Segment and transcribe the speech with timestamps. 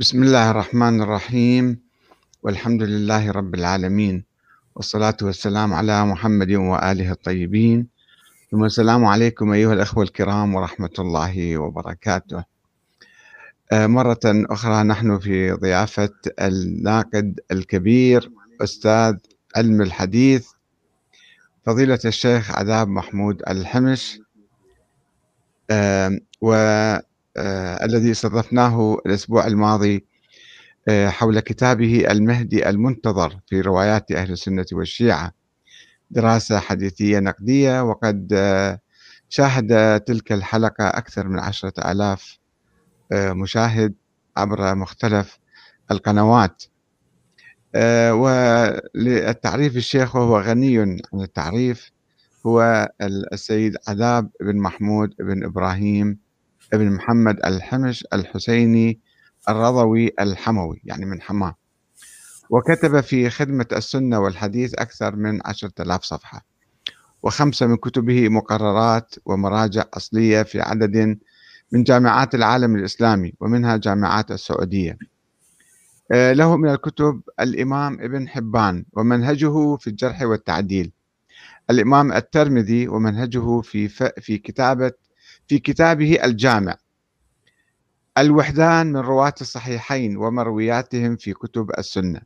[0.00, 1.78] بسم الله الرحمن الرحيم.
[2.42, 4.24] والحمد لله رب العالمين.
[4.76, 7.86] والصلاة والسلام على محمد وآله الطيبين.
[8.50, 12.44] ثم السلام عليكم أيها الأخوة الكرام ورحمة الله وبركاته.
[13.72, 18.30] آه، مرة أخرى نحن في ضيافة الناقد الكبير
[18.60, 19.16] أستاذ
[19.56, 20.48] علم الحديث
[21.66, 24.18] فضيلة الشيخ عذاب محمود الحمش.
[26.40, 27.02] و آه
[27.36, 30.06] الذي استضفناه الأسبوع الماضي
[30.88, 35.32] آه حول كتابه المهدي المنتظر في روايات أهل السنة والشيعة.
[36.10, 38.80] دراسة حديثية نقدية وقد آه
[39.28, 42.38] شاهد تلك الحلقة أكثر من عشرة آلاف
[43.12, 43.94] آه، مشاهد
[44.36, 45.38] عبر مختلف
[45.90, 46.64] القنوات.
[47.74, 51.90] آه، وللتعريف الشيخ وهو غني عن التعريف
[52.46, 52.88] هو
[53.32, 56.18] السيد عذاب بن محمود بن إبراهيم
[56.72, 59.00] ابن محمد الحمش الحسيني
[59.48, 61.54] الرضوي الحموي يعني من حماه
[62.50, 66.44] وكتب في خدمة السنة والحديث أكثر من عشرة آلاف صفحة.
[67.22, 71.18] وخمسة من كتبه مقررات ومراجع أصلية في عدد
[71.72, 74.98] من جامعات العالم الإسلامي ومنها جامعات السعودية.
[76.12, 80.92] آه، له من الكتب الإمام ابن حبان ومنهجه في الجرح والتعديل.
[81.70, 83.88] الإمام الترمذي ومنهجه في
[84.20, 84.92] في كتابة
[85.52, 86.76] في كتابه الجامع.
[88.18, 92.20] الوحدان من رواة الصحيحين ومروياتهم في كتب السنة.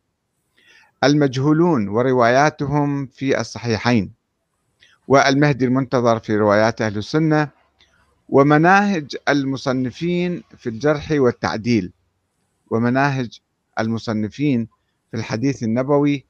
[1.04, 4.12] المجهولون ورواياتهم في الصحيحين.
[5.08, 7.48] والمهدي المنتظر في روايات أهل السنة.
[8.28, 11.92] ومناهج المصنفين في الجرح والتعديل.
[12.70, 13.38] ومناهج
[13.78, 14.68] المصنفين
[15.10, 16.26] في الحديث النبوي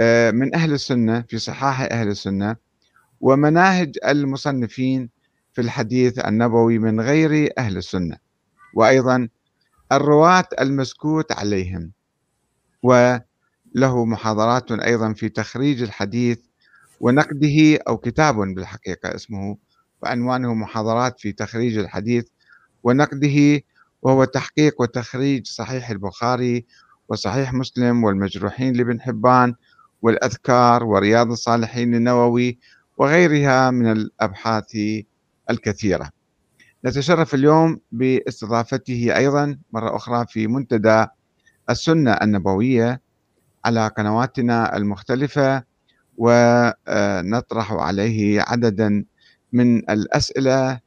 [0.00, 2.56] آه، من أهل السنة في صحاح أهل السنة.
[3.20, 5.14] ومناهج المصنفين
[5.54, 8.16] في الحديث النبوي من غير أهل السنة
[8.74, 9.28] وأيضا
[9.92, 11.92] الرواة المسكوت عليهم
[12.82, 16.38] وله محاضرات أيضا في تخريج الحديث
[17.00, 19.56] ونقده أو كتاب بالحقيقة اسمه
[20.02, 22.24] وعنوانه محاضرات في تخريج الحديث
[22.82, 23.62] ونقده
[24.02, 26.66] وهو تحقيق وتخريج صحيح البخاري
[27.08, 29.54] وصحيح مسلم والمجروحين لابن حبان
[30.02, 32.58] والأذكار ورياض الصالحين النووي
[32.98, 34.76] وغيرها من الأبحاث
[35.50, 36.10] الكثيرة.
[36.84, 41.06] نتشرف اليوم باستضافته أيضا مرة أخرى في منتدى
[41.70, 43.00] السنة النبوية
[43.64, 45.62] على قنواتنا المختلفة
[46.16, 49.04] ونطرح عليه عددا
[49.52, 50.80] من الأسئلة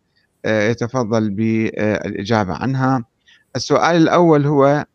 [0.46, 3.04] آه، يتفضل بالإجابة عنها.
[3.56, 4.86] السؤال الأول هو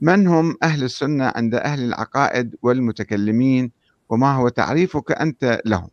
[0.00, 3.72] من هم أهل السنة عند أهل العقائد والمتكلمين
[4.08, 5.88] وما هو تعريفك أنت لهم؟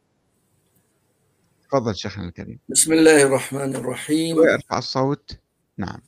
[1.74, 2.60] تفضل شيخنا الكريم.
[2.70, 4.38] بسم الله الرحمن الرحيم.
[4.38, 5.38] ويرفع الصوت.
[5.78, 6.00] نعم.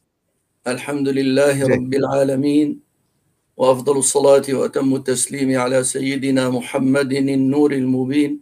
[0.67, 2.79] الحمد لله رب العالمين
[3.57, 8.39] وأفضل الصلاة وأتم التسليم على سيدنا محمد النور المبين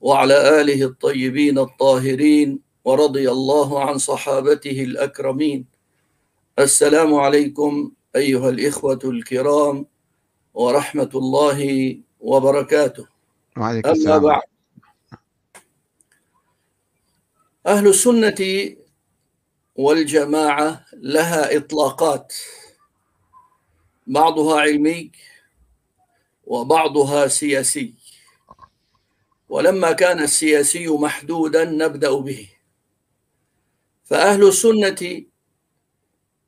[0.00, 5.66] وعلى آله الطيبين الطاهرين ورضي الله عن صحابته الأكرمين.
[6.58, 9.86] السلام عليكم أيها الإخوة الكرام
[10.54, 11.60] ورحمة الله
[12.20, 13.06] وبركاته.
[13.56, 14.22] وعليكم السلام.
[14.22, 14.55] بعد
[17.66, 18.74] أهل السنة
[19.76, 22.34] والجماعة لها إطلاقات.
[24.06, 25.10] بعضها علمي
[26.44, 27.94] وبعضها سياسي.
[29.48, 32.48] ولما كان السياسي محدودا نبدأ به.
[34.04, 35.24] فأهل السنة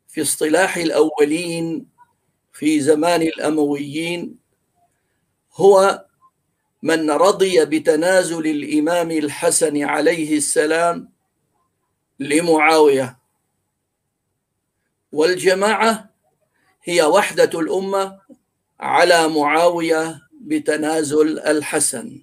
[0.09, 1.87] في اصطلاح الأولين
[2.53, 4.39] في زمان الأمويين
[5.55, 6.05] هو
[6.83, 11.12] من رضي بتنازل الإمام الحسن عليه السلام
[12.19, 13.19] لمعاوية.
[15.12, 16.11] والجماعة
[16.83, 18.21] هي وحدة الأمة
[18.81, 22.22] على معاوية بتنازل الحسن.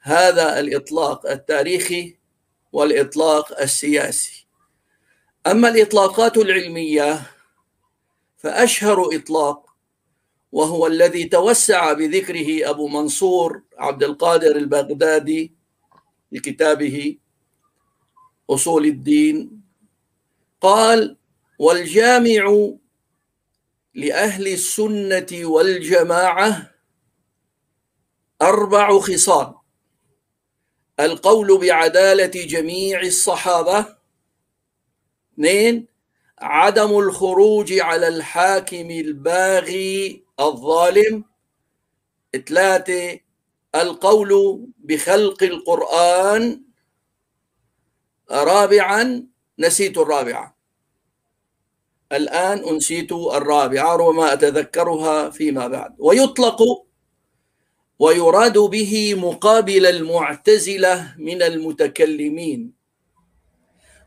[0.00, 2.18] هذا الإطلاق التاريخي
[2.72, 4.46] والإطلاق السياسي.
[5.46, 7.22] أما الإطلاقات العلمية
[8.36, 9.67] فأشهر إطلاق
[10.52, 15.54] وهو الذي توسع بذكره أبو منصور عبد القادر البغدادي
[16.30, 17.18] في كتابه
[18.50, 19.62] أصول الدين.
[20.60, 21.16] قال
[21.58, 22.70] والجامع
[23.94, 26.74] لأهل السنة والجماعة
[28.42, 29.54] أربع خصال.
[31.00, 33.98] القول بعدالة جميع الصحابة.
[35.34, 35.86] اثنين
[36.38, 41.24] عدم الخروج على الحاكم الباغي الظالم
[42.46, 43.20] ثلاثة
[43.74, 44.32] القول
[44.78, 46.62] بخلق القرآن
[48.30, 49.26] رابعا
[49.58, 50.58] نسيت الرابعة.
[52.12, 55.94] الآن أنسيت الرابعة ربما أتذكرها فيما بعد.
[55.98, 56.62] ويطلق
[57.98, 62.72] ويراد به مقابل المعتزلة من المتكلمين.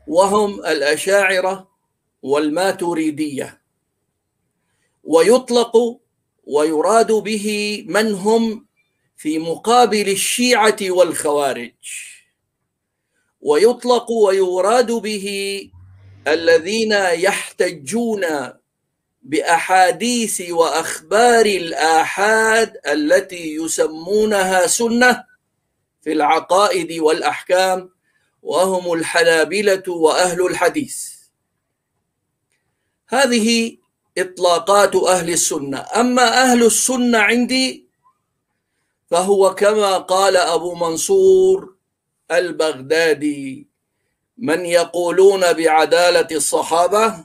[0.08, 1.68] وهم الأشاعرة
[2.22, 3.62] والماتريدية.
[5.04, 6.01] ويطلق
[6.44, 7.46] ويراد به
[7.88, 8.66] من هم
[9.16, 11.72] في مقابل الشيعة والخوارج.
[13.40, 15.26] ويطلق ويراد به
[16.28, 18.24] الذين يحتجون
[19.22, 25.24] بأحاديث وأخبار الآحاد التي يسمونها سنة
[26.02, 27.90] في العقائد والأحكام
[28.42, 31.12] وهم الحنابلة وأهل الحديث.
[33.08, 33.76] هذه
[34.18, 35.86] إطلاقات أهل السنة.
[35.96, 37.86] أما أهل السنة عندي
[39.10, 41.74] فهو كما قال أبو منصور
[42.30, 43.68] البغدادي
[44.38, 47.24] من يقولون بعدالة الصحابة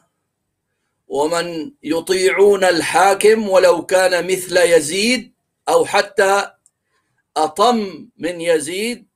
[1.07, 5.33] ومن يطيعون الحاكم ولو كان مثل يزيد
[5.69, 6.51] أو حتى
[7.37, 9.07] أطم من يزيد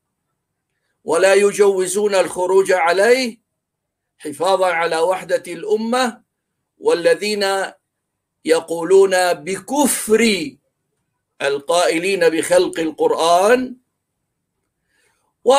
[1.04, 3.42] ولا يجوزون الخروج عليه
[4.18, 6.21] حفاظا على وحدة الأمة
[6.82, 7.46] والذين
[8.46, 10.52] يقولون بكفر
[11.42, 13.76] القائلين بخلق القرآن
[15.46, 15.54] و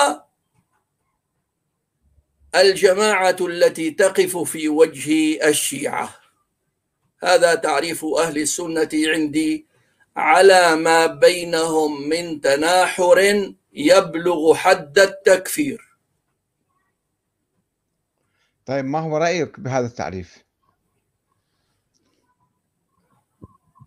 [2.54, 6.14] الجماعه التي تقف في وجه الشيعة.
[7.22, 9.66] هذا تعريف أهل السنة عندي
[10.16, 13.18] على ما بينهم من تناحر
[13.72, 15.80] يبلغ حد التكفير.
[18.66, 20.44] طيب ما هو رأيك بهذا التعريف؟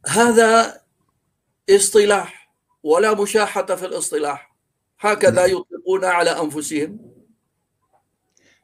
[0.08, 0.82] هذا
[1.70, 2.52] اصطلاح
[2.84, 4.56] ولا مشاحة في الاصطلاح
[5.00, 5.50] هكذا نعم.
[5.50, 7.16] يطلقون على أنفسهم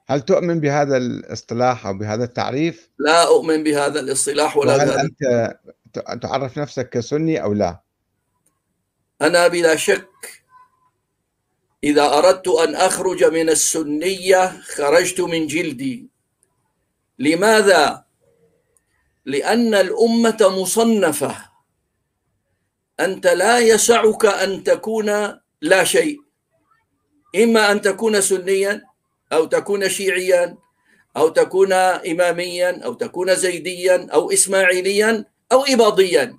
[0.07, 5.59] هل تؤمن بهذا الاصطلاح أو بهذا التعريف؟ لا أؤمن بهذا الاصطلاح ولا وهل أنت
[6.21, 7.81] تعرف نفسك كسني أو لا؟
[9.21, 10.43] أنا بلا شك
[11.83, 16.09] إذا أردت أن أخرج من السنية خرجت من جلدي
[17.19, 18.05] لماذا؟
[19.25, 21.35] لأن الأمة مصنفة.
[22.99, 25.09] أنت لا يسعك أن تكون
[25.61, 26.19] لا شيء.
[27.35, 28.81] إما أن تكون سنيا
[29.33, 30.57] أو تكون شيعيا
[31.17, 36.37] أو تكون إماميا أو تكون زيديا أو إسماعيليا أو إباضيا.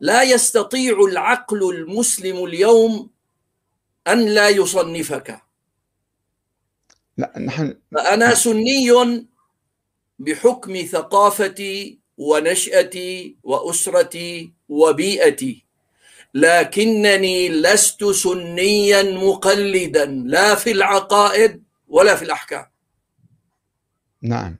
[0.00, 3.10] لا يستطيع العقل المسلم اليوم
[4.08, 5.42] أن لا يصنفك.
[7.16, 8.90] لا نحن فأنا سني
[10.18, 15.64] بحكم ثقافتي ونشأتي وأسرتي وبيئتي.
[16.34, 22.66] لكنني لست سنيا مقلدا لا في العقائد ولا في الأحكام.
[24.22, 24.56] نعم.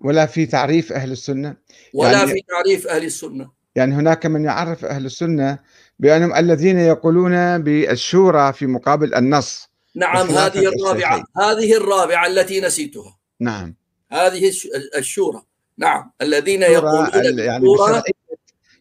[0.00, 1.56] ولا في تعريف أهل السنة؟
[1.94, 3.50] ولا يعني في تعريف أهل السنة.
[3.74, 5.58] يعني هناك من يعرف أهل السنة
[5.98, 9.68] بأنهم الذين يقولون بالشورى في مقابل النص.
[9.94, 11.24] نعم هذه الرابعة.
[11.36, 13.18] هذه الرابعة التي نسيتها.
[13.40, 13.74] نعم.
[14.12, 14.52] هذه
[14.96, 15.42] الشورى.
[15.78, 16.10] نعم.
[16.22, 17.08] الذين يقولون
[17.38, 18.02] يعني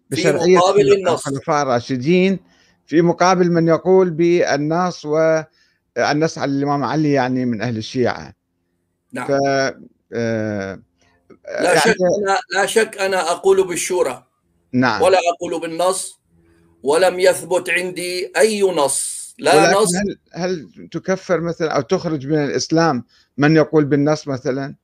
[0.09, 2.39] بشرعية, مقابل النص الخلفاء الراشدين
[2.85, 5.41] في مقابل من يقول بالنص و
[5.97, 8.33] النص على الإمام علي يعني من أهل الشيعة.
[9.13, 9.27] نعم.
[9.27, 9.31] ف
[10.13, 10.81] آه
[11.45, 14.25] لا يعني شك أنا لا شك أنا أقول بالشورى.
[14.73, 15.01] نعم.
[15.01, 16.19] ولا أقول بالنص.
[16.83, 19.35] ولم يثبت عندي أي نص.
[19.39, 19.95] لا نص.
[19.95, 23.06] هل هل تكفر مثلا أو تخرج من الإسلام
[23.37, 24.75] من يقول بالنص مثلا؟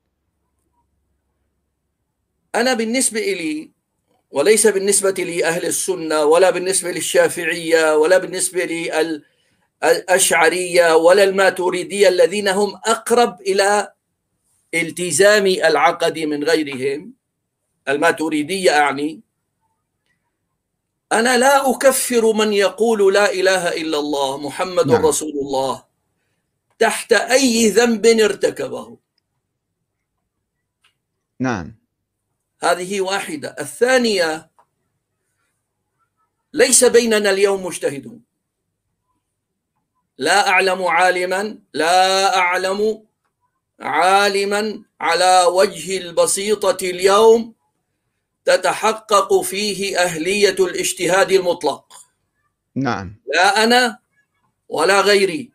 [2.61, 3.71] أنا بالنسبة لي
[4.31, 9.23] وليس بالنسبة لأهل السنة ولا بالنسبة للشافعية ولا بالنسبة لل
[9.83, 13.93] الأشعرية ولا الماتوريدية الذين هم أقرب إلى
[14.73, 17.13] التزام العقد من غيرهم.
[17.87, 19.21] الماتوريدية أعني
[21.11, 25.05] أنا لا أكفر من يقول لا إله إلا الله محمد نعم.
[25.05, 25.83] رسول الله
[26.79, 28.97] تحت أي ذنب ارتكبه.
[31.39, 31.84] نعم.
[32.65, 33.55] هذه واحدة.
[33.59, 34.49] الثانية
[36.53, 38.21] ليس بيننا اليوم مجتهدون
[40.17, 43.05] لا أعلم عالما لا أعلم
[43.79, 47.55] عالما على وجه البسيطة اليوم
[48.45, 51.93] تتحقق فيه أهلية الاجتهاد المطلق.
[52.75, 53.19] نعم.
[53.33, 53.99] لا أنا
[54.69, 55.51] ولا غيري.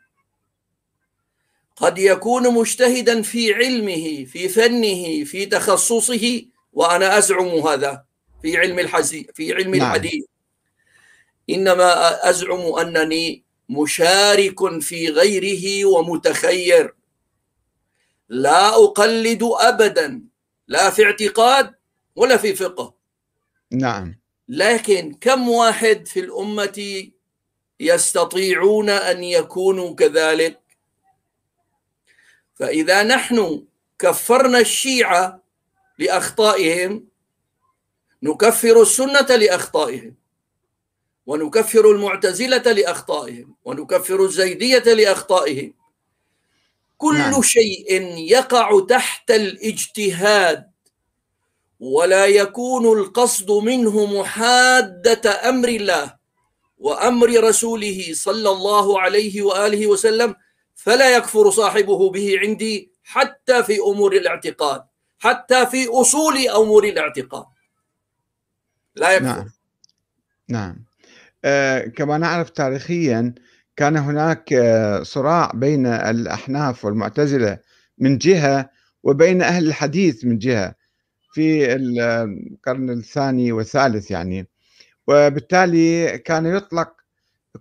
[1.77, 8.05] قد يكون مجتهدا في علمه في فنه في تخصصه وأنا أزعم هذا
[8.43, 9.87] في علم الحديث في علم نعم.
[9.87, 10.25] الحديث.
[11.51, 16.95] إنما أزعم أنني مشارك في غيره ومتخير.
[18.29, 20.23] لا أقلد ابدا
[20.69, 21.75] لا في اعتقاد
[22.17, 22.95] ولا في فقه.
[23.71, 24.21] نعم.
[24.49, 27.09] لكن كم واحد في الأمة
[27.81, 30.61] يستطيعون أن يكونوا كذلك؟
[32.55, 33.65] فإذا نحن
[33.99, 35.43] كفرنا الشيعة
[36.01, 37.05] لأخطائهم
[38.23, 40.15] نكفر السنة لأخطائهم
[41.27, 45.75] ونكفر المعتزلة لأخطائهم ونكفر الزيدية لأخطائهم
[46.99, 47.43] كل نعم.
[47.43, 50.71] شيء يقع تحت الاجتهاد
[51.81, 56.17] ولا يكون القصد منه محادة أمر الله
[56.79, 60.35] وأمر رسوله صلى الله عليه وآله وسلم
[60.75, 64.90] فلا يكفر صاحبه به عندي حتى في أمور الاعتقاد
[65.21, 67.45] حتى في أصول أمور الاعتقاد.
[68.97, 69.27] لا يكفر.
[69.27, 69.51] نعم.
[70.49, 70.85] نعم.
[71.45, 73.35] آه كما نعرف تاريخيا
[73.77, 77.59] كان هناك آه صراع بين الأحناف والمعتزلة
[77.99, 78.71] من جهة
[79.03, 80.75] وبين أهل الحديث من جهة
[81.33, 84.49] في القرن الثاني والثالث يعني.
[85.07, 86.93] وبالتالي كان يطلق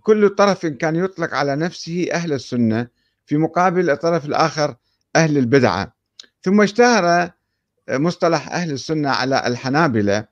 [0.00, 2.88] كل طرف كان يطلق على نفسه أهل السنة
[3.26, 4.76] في مقابل الطرف الآخر
[5.16, 5.96] أهل البدعة.
[6.42, 7.30] ثم اشتهر
[7.90, 10.24] مصطلح أهل السنة على الحنابلة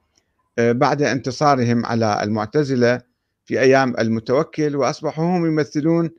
[0.58, 3.00] آه، بعد انتصارهم على المعتزلة
[3.44, 6.10] في أيام المتوكل وأصبحوا هم يمثلون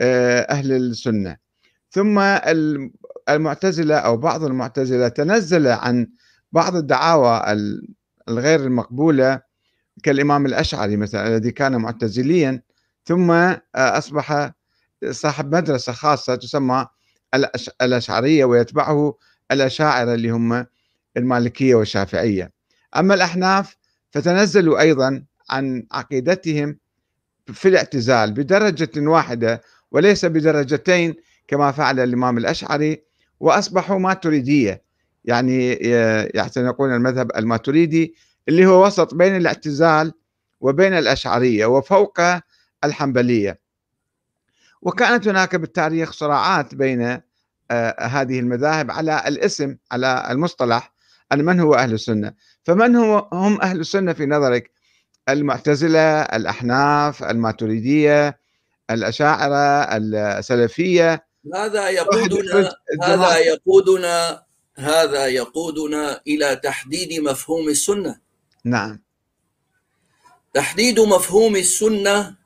[0.00, 1.36] آه، أهل السنة.
[1.90, 2.18] ثم
[3.28, 6.06] المعتزلة أو بعض المعتزلة تنزل عن
[6.52, 7.42] بعض الدعاوى
[8.28, 9.40] الغير المقبولة
[10.02, 12.62] كالإمام الأشعري مثلا الذي كان معتزليا
[13.04, 14.52] ثم آه، أصبح
[15.10, 16.86] صاحب مدرسة خاصة تسمى
[17.82, 19.14] الأشعرية ويتبعه
[19.52, 20.66] الأشاعرة اللي هم
[21.18, 22.52] المالكية والشافعية.
[22.96, 23.76] أما الأحناف
[24.10, 26.78] فتنزلوا أيضا عن عقيدتهم
[27.46, 31.14] في الاعتزال بدرجة واحدة وليس بدرجتين
[31.48, 33.02] كما فعل الإمام الأشعري
[33.40, 34.82] وأصبحوا ماتريدية.
[35.24, 35.72] يعني
[36.34, 38.14] يعتنقون المذهب الماتريدي
[38.48, 40.12] اللي هو وسط بين الاعتزال
[40.60, 42.20] وبين الأشعرية وفوق
[42.84, 43.60] الحنبلية.
[44.82, 47.20] وكانت هناك بالتاريخ صراعات بين
[47.70, 50.92] آه، هذه المذاهب على الاسم على المصطلح
[51.32, 52.32] أن من هو أهل السنة؟
[52.64, 54.70] فمن هو هم أهل السنة في نظرك؟
[55.28, 58.38] المعتزلة الأحناف الماتريدية
[58.90, 64.42] الأشاعرة السلفية؟ هذا يقودنا هذا يقودنا
[64.76, 68.20] هذا يقودنا إلى تحديد مفهوم السنة.
[68.64, 69.02] نعم.
[70.54, 72.36] تحديد مفهوم السنة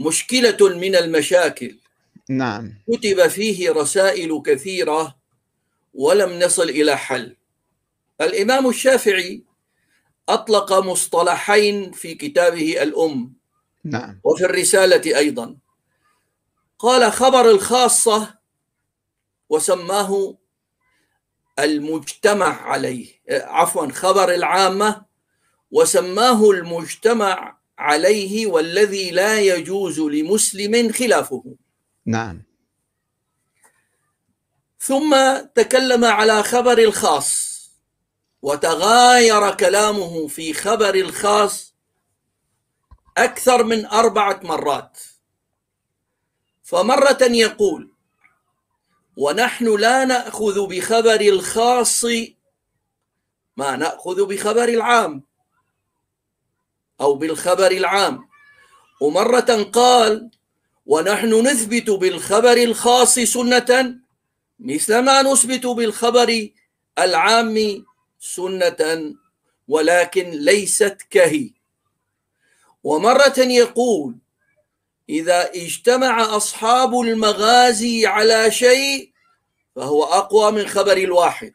[0.00, 1.78] مشكلة من المشاكل.
[2.28, 2.74] نعم.
[2.92, 5.16] كتب فيه رسائل كثيرة
[5.94, 7.36] ولم نصل إلى حل.
[8.20, 9.44] الإمام الشافعي
[10.28, 13.32] أطلق مصطلحين في كتابه الأم.
[13.84, 14.20] نعم.
[14.24, 15.56] وفي الرسالة أيضا.
[16.78, 18.38] قال خبر الخاصة
[19.48, 20.38] وسماه
[21.58, 23.20] المجتمع عليه.
[23.30, 25.04] عفوا خبر العامة
[25.70, 31.54] وسماه المجتمع عليه والذي لا يجوز لمسلم خلافه.
[32.06, 32.42] نعم.
[34.78, 37.53] ثم تكلم على خبر الخاص.
[38.44, 41.74] وتغاير كلامه في خبر الخاص
[43.16, 44.98] أكثر من أربعة مرات.
[46.62, 47.90] فمرة يقول
[49.16, 52.04] ونحن لا نأخذ بخبر الخاص
[53.56, 55.22] ما نأخذ بخبر العام
[57.00, 58.28] أو بالخبر العام.
[59.00, 60.30] ومرة قال
[60.86, 64.00] ونحن نثبت بالخبر الخاص سنة
[64.58, 66.48] مثل ما نثبت بالخبر
[66.98, 67.84] العام
[68.24, 69.14] سنة
[69.68, 71.50] ولكن ليست كهي
[72.84, 74.18] ومرة يقول
[75.08, 79.12] إذا اجتمع أصحاب المغازي على شيء
[79.76, 81.52] فهو أقوى من خبر الواحد.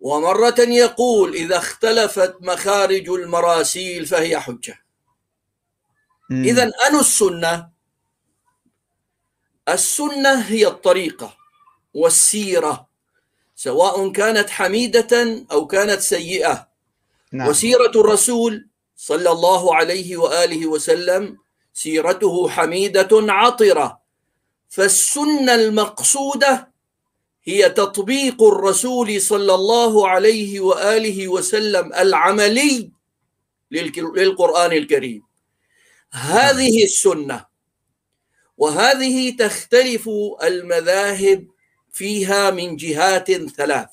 [0.00, 4.84] ومرة يقول إذا اختلفت مخارج المراسيل فهي حجة.
[6.30, 7.70] إذا أنو السنة؟
[9.68, 11.36] السنة هي الطريقة
[11.94, 12.93] والسيرة.
[13.64, 16.68] سواء كانت حميدة أو كانت سيئة.
[17.32, 17.48] نعم.
[17.48, 21.38] وسيرة الرسول صلى الله عليه وآله وسلم
[21.72, 24.00] سيرته حميدة عطرة.
[24.68, 26.72] فالسنة المقصودة
[27.44, 32.90] هي تطبيق الرسول صلى الله عليه وآله وسلم العملي
[33.70, 35.22] للقرآن الكريم.
[36.12, 37.46] هذه السنة.
[38.56, 40.10] وهذه تختلف
[40.42, 41.53] المذاهب
[41.94, 43.88] فيها من جهات ثلاث.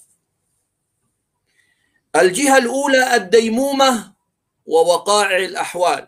[2.15, 4.13] الجهة الأولى الديمومة
[4.65, 6.07] ووقائع الأحوال.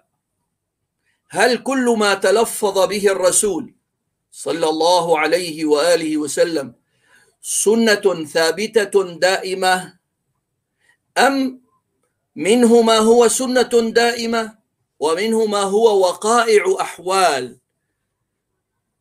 [1.30, 3.74] هل كل ما تلفظ به الرسول
[4.32, 6.74] صلى الله عليه وآله وسلم
[7.42, 9.98] سنة ثابتة دائمة
[11.18, 11.62] أم
[12.36, 14.58] منه ما هو سنة دائمة
[15.00, 17.63] ومنه ما هو وقائع أحوال؟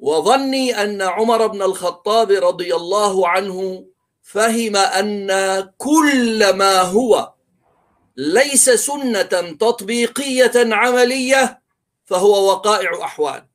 [0.03, 3.87] وظني أن عمر بن الخطاب رضي الله عنه
[4.23, 5.29] فهم أن
[5.79, 7.33] كل ما هو
[8.17, 9.23] ليس سنة
[9.61, 11.63] تطبيقية عملية
[12.05, 13.47] فهو وقائع أحوال.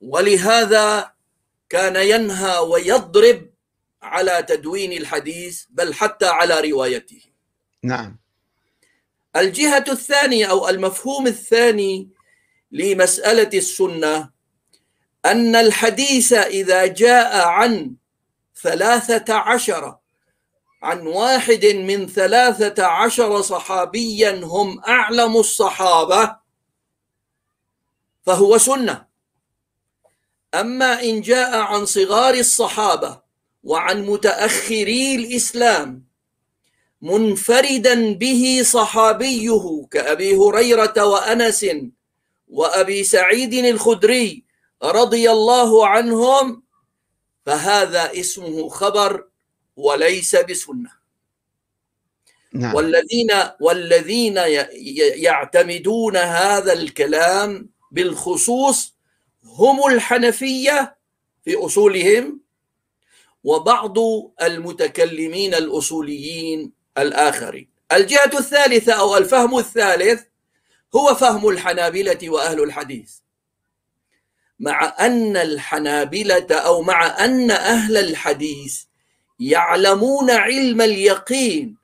[0.00, 1.12] ولهذا
[1.68, 3.50] كان ينهى ويضرب
[4.02, 7.22] على تدوين الحديث بل حتى على روايته.
[7.82, 8.18] نعم.
[9.36, 12.10] الجهة الثانية أو المفهوم الثاني
[12.72, 14.33] لمسألة السنة
[15.24, 17.94] أن الحديث إذا جاء عن
[18.62, 19.96] ثلاثة عشر
[20.82, 26.36] عن واحد من ثلاثة عشر صحابيا هم أعلم الصحابة
[28.26, 29.06] فهو سنة.
[30.54, 33.20] أما إن جاء عن صغار الصحابة
[33.62, 36.04] وعن متأخري الإسلام
[37.02, 41.66] منفردا به صحابيه كأبي هريرة وأنس
[42.48, 44.43] وأبي سعيد الخدري
[44.84, 46.62] رضي الله عنهم
[47.46, 49.28] فهذا اسمه خبر
[49.76, 50.90] وليس بسنة.
[52.52, 52.74] نعم.
[52.74, 54.36] والذين والذين
[55.16, 58.94] يعتمدون هذا الكلام بالخصوص
[59.44, 60.96] هم الحنفية
[61.44, 62.40] في أصولهم
[63.44, 63.98] وبعض
[64.42, 67.68] المتكلمين الأصوليين الآخرين.
[67.92, 70.22] الجهة الثالثة أو الفهم الثالث
[70.96, 73.23] هو فهم الحنابلة وأهل الحديث.
[74.64, 78.82] مع أن الحنابلة أو مع أن أهل الحديث
[79.40, 81.76] يعلمون علم اليقين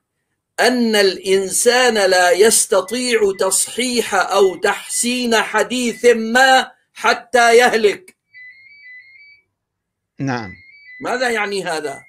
[0.60, 8.16] أن الإنسان لا يستطيع تصحيح أو تحسين حديث ما حتى يهلك.
[10.18, 10.50] نعم.
[11.00, 12.00] ماذا يعني هذا؟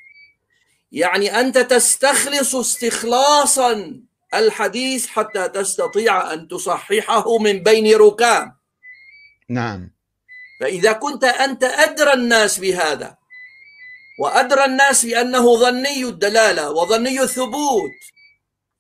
[0.92, 4.02] يعني أنت تستخلص استخلاصا
[4.34, 8.56] الحديث حتى تستطيع أن تصححه من بين ركام.
[9.50, 10.01] نعم.
[10.62, 13.18] فإذا كنت أنت أدرى الناس بهذا
[14.20, 17.92] وأدرى الناس بأنه ظني الدلالة وظني الثبوت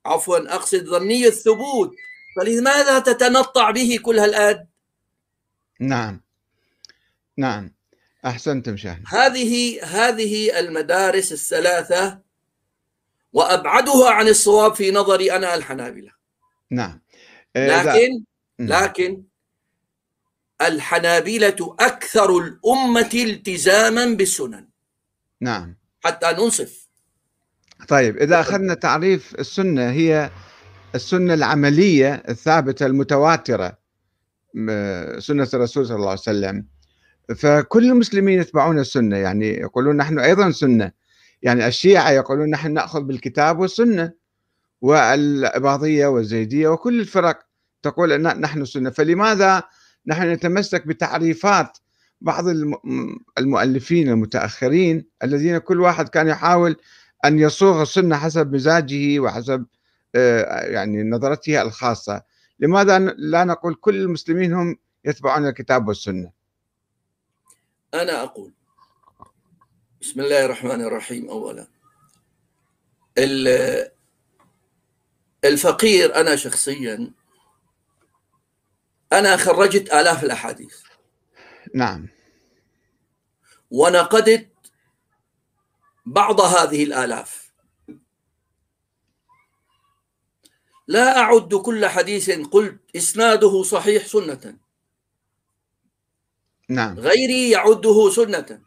[0.05, 1.95] عفوا أقصد ظني الثبوت
[2.35, 4.67] فلماذا تتنطع به كل هالآد؟
[5.79, 6.21] نعم.
[7.37, 7.73] نعم.
[8.25, 12.19] أحسنتم شيخ هذه هذه المدارس الثلاثة
[13.33, 16.11] وأبعدها عن الصواب في نظري أنا الحنابلة.
[16.69, 17.01] نعم.
[17.55, 18.23] إيه، لكن
[18.59, 19.23] لكن
[20.67, 24.67] الحنابلة أكثر الأمة التزاما بالسنن.
[25.41, 25.75] نعم.
[26.03, 26.87] حتى ننصف.
[27.87, 30.29] طيب إذا أخذنا تعريف السنة هي
[30.95, 33.77] السنة العملية الثابتة المتواترة
[35.19, 36.65] سنة الرسول صلى الله عليه وسلم.
[37.35, 40.91] فكل المسلمين يتبعون السنة يعني يقولون نحن أيضا سنة.
[41.41, 44.11] يعني الشيعة يقولون نحن نأخذ بالكتاب والسنة
[44.81, 47.39] والإباضية والزيدية وكل الفرق
[47.83, 48.89] تقول أن نحن سنة.
[48.89, 49.63] فلماذا
[50.07, 51.77] نحن نتمسك بتعريفات
[52.21, 52.45] بعض
[53.37, 56.75] المؤلفين المتأخرين الذين كل واحد كان يحاول
[57.25, 59.65] أن يصوغ السنة حسب مزاجه وحسب
[60.15, 62.21] آه، يعني نظرته الخاصة.
[62.59, 66.31] لماذا لا نقول كل المسلمين هم يتبعون الكتاب والسنة؟
[67.93, 68.51] أنا أقول
[70.01, 71.67] بسم الله الرحمن الرحيم اولا.
[75.45, 77.11] الفقير أنا شخصيا
[79.13, 80.81] أنا خرجت آلاف الأحاديث.
[81.75, 82.07] نعم.
[83.71, 84.49] ونقدت
[86.05, 87.51] بعض هذه الآلاف.
[90.87, 94.57] لا أعد كل حديث قلت إسناده صحيح سنة.
[96.69, 96.99] نعم.
[96.99, 98.61] غيري يعده سنة.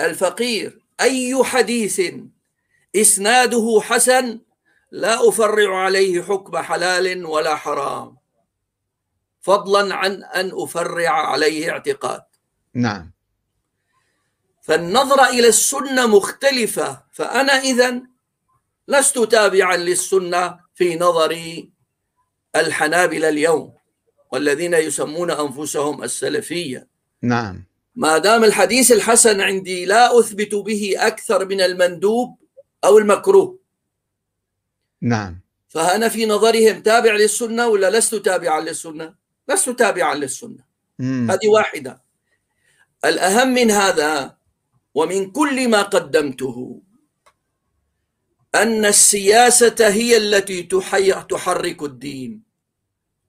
[0.00, 2.00] الفقير أي حديث
[2.96, 4.40] إسناده حسن
[4.92, 8.16] لا أفرع عليه حكم حلال ولا حرام.
[9.40, 12.22] فضلا عن أن أفرع عليه اعتقاد.
[12.74, 13.12] نعم.
[14.62, 17.02] فالنظرة إلى السنة مختلفة.
[17.12, 18.02] فأنا إذا
[18.88, 21.62] لست تابعا للسنة في نظر
[22.56, 23.74] الحنابلة اليوم
[24.32, 26.88] والذين يسمون أنفسهم السلفية.
[27.22, 27.64] نعم.
[27.96, 32.36] ما دام الحديث الحسن عندي لا أثبت به أكثر من المندوب
[32.84, 33.61] أو المكروه.
[35.02, 35.40] نعم.
[35.68, 39.14] فأنا في نظرهم تابع للسنة ولا لست تابعا للسنة؟
[39.48, 40.64] لست تابعا للسنة.
[41.00, 42.02] هذه واحدة.
[43.04, 44.36] الأهم من هذا
[44.94, 46.82] ومن كل ما قدمته
[48.54, 50.62] أن السياسة هي التي
[51.30, 52.42] تحرك الدين.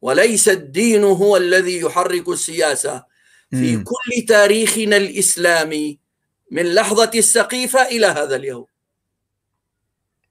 [0.01, 3.05] وليس الدين هو الذي يحرك السياسة.
[3.49, 3.83] في م.
[3.83, 5.99] كل تاريخنا الإسلامي
[6.51, 8.65] من لحظة السقيفة إلى هذا اليوم.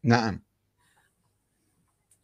[0.02, 0.42] نعم.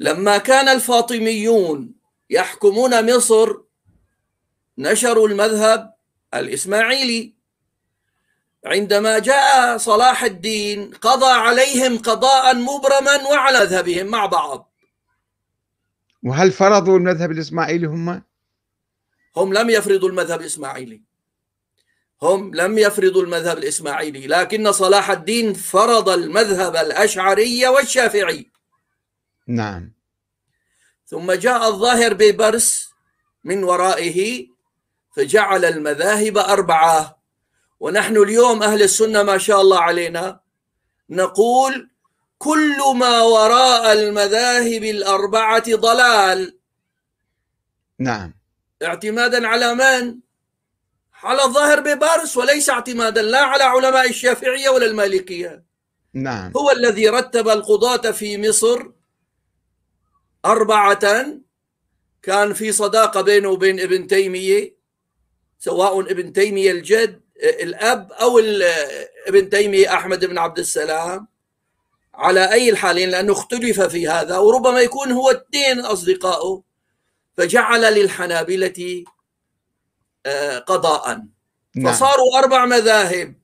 [0.01, 1.95] لما كان الفاطميون
[2.31, 3.57] يحكمون مصر
[4.79, 5.95] نشروا المذهب
[6.35, 7.35] الإسماعيلي.
[8.65, 14.73] عندما جاء صلاح الدين قضى عليهم قضاء مبرما وعلى مذهبهم مع بعض.
[16.23, 18.23] وهل فرضوا المذهب الإسماعيلي هم؟
[19.37, 21.03] هم لم يفرضوا المذهب الإسماعيلي.
[22.23, 28.51] هم لم يفرضوا المذهب الإسماعيلي لكن صلاح الدين فرض المذهب الأشعري والشافعي.
[29.49, 29.93] نعم.
[31.07, 32.89] ثم جاء الظاهر بيبرس
[33.45, 34.49] من ورائه
[35.17, 37.19] فجعل المذاهب أربعة.
[37.81, 40.41] ونحن اليوم أهل السنة ما شاء الله علينا
[41.11, 41.91] نقول
[42.39, 46.59] كل ما وراء المذاهب الأربعة ضلال.
[47.99, 48.35] نعم.
[48.83, 50.21] اعتمادا على من؟
[51.23, 55.65] على الظاهر ببارس وليس اعتمادا لا على علماء الشافعية ولا المالكية.
[56.15, 56.53] نعم.
[56.57, 58.98] هو الذي رتب القضاة في مصر
[60.45, 61.27] أربعة
[62.23, 64.79] كان في صداقة بينه وبين ابن تيمية
[65.59, 68.39] سواء ابن تيمية الجد الأب أو
[69.27, 71.29] ابن تيمية أحمد بن عبد السلام.
[72.15, 76.63] على أي الحالين؟ لأنه اختلف في هذا وربما يكون هو اثنين أصدقائه.
[77.37, 79.05] فجعل للحنابلة
[80.27, 81.23] آه، قضاء.
[81.77, 81.93] نعم.
[81.93, 83.35] فصاروا أربع مذاهب.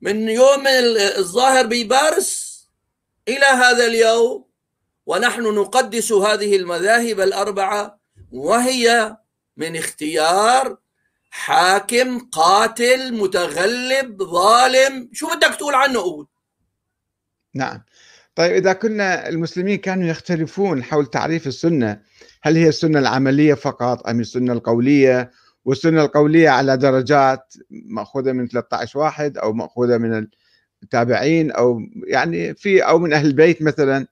[0.00, 0.66] من يوم
[1.18, 2.54] الظاهر بيبارس
[3.28, 4.43] إلى هذا اليوم
[5.06, 8.00] ونحن نقدس هذه المذاهب الأربعة
[8.32, 9.16] وهي
[9.56, 10.76] من اختيار
[11.30, 15.08] حاكم قاتل متغلب ظالم.
[15.12, 16.26] شو بدك تقول عنه قول
[17.54, 17.82] نعم.
[18.34, 22.00] طيب إذا كنا المسلمين كانوا يختلفون حول تعريف السنة
[22.42, 25.30] هل هي السنة العملية فقط أم السنة القولية؟
[25.64, 30.26] والسنة القولية على درجات مأخوذة من 13 واحد أو مأخوذة من
[30.82, 34.06] التابعين أو يعني في أو من أهل البيت مثلا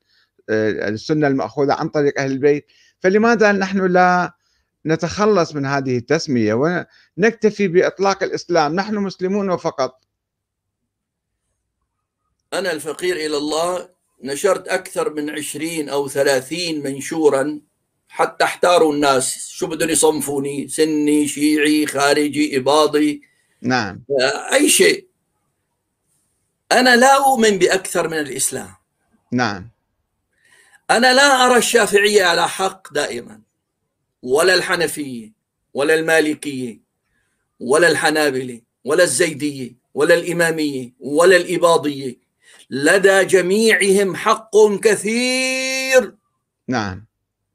[0.50, 2.66] آه، السنة المأخوذة عن طريق أهل البيت.
[3.00, 4.32] فلماذا نحن لا
[4.86, 10.00] نتخلص من هذه التسمية ونكتفي بإطلاق الإسلام؟ نحن مسلمون فقط.
[12.52, 13.88] أنا الفقير إلى الله
[14.22, 17.60] نشرت أكثر من عشرين أو ثلاثين منشورا
[18.08, 19.48] حتى أحتاروا الناس.
[19.48, 23.22] شو بدهم يصنفوني؟ سني شيعي خارجي إباضي.
[23.62, 24.02] نعم.
[24.52, 25.06] أي شيء.
[26.72, 28.74] أنا لا أؤمن بأكثر من الإسلام.
[29.32, 29.71] نعم.
[30.96, 33.40] أنا لا أرى الشافعية على حق دائما
[34.22, 35.32] ولا الحنفية
[35.74, 36.80] ولا المالكية
[37.60, 42.16] ولا الحنابلة ولا الزيدية ولا الإمامية ولا الإباضية
[42.70, 46.14] لدى جميعهم حق كثير.
[46.68, 47.06] نعم.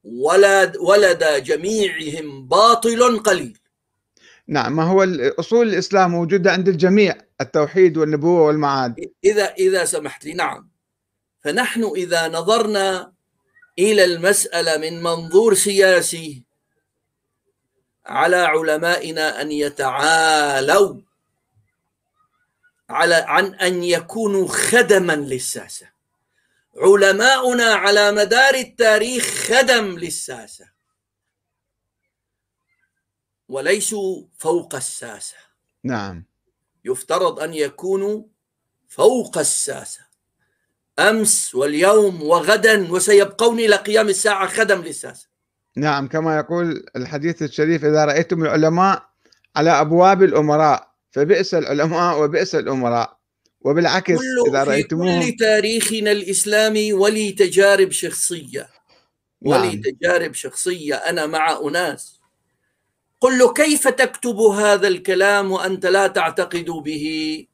[0.04, 3.58] ولد ولدى جميعهم باطل قليل.
[4.48, 5.04] نعم ما هو
[5.40, 8.96] أصول الإسلام موجودة عند الجميع التوحيد والنبوة والمعاد.
[9.24, 10.70] إذا إذا سمحت لي نعم.
[11.42, 13.17] فنحن إذا نظرنا
[13.80, 16.44] إلى المسألة من منظور سياسي
[18.06, 21.02] على علمائنا أن يتعالوا
[22.90, 25.90] على عن أن يكونوا خدما للساسة.
[26.78, 30.70] علماؤنا على مدار التاريخ خدم للساسة.
[33.50, 35.38] وليسوا فوق الساسة.
[35.84, 36.26] نعم.
[36.86, 38.24] يفترض أن يكونوا
[38.90, 40.07] فوق الساسة.
[41.00, 45.28] أمس واليوم وغدا وسيبقون إلى قيام الساعة خدم للساسه
[45.78, 49.04] نعم كما يقول الحديث الشريف إذا رأيتم العلماء
[49.56, 53.18] على أبواب الأمراء فبئس العلماء وبئس الأمراء.
[53.62, 58.70] وبالعكس إذا رأيتموهم في كل تاريخنا الإسلامي ولي تجارب شخصية.
[59.42, 59.82] ولي نعم.
[59.82, 62.20] تجارب شخصية أنا مع أناس.
[63.22, 67.48] قل له كيف تكتب هذا الكلام وأنت لا تعتقد به؟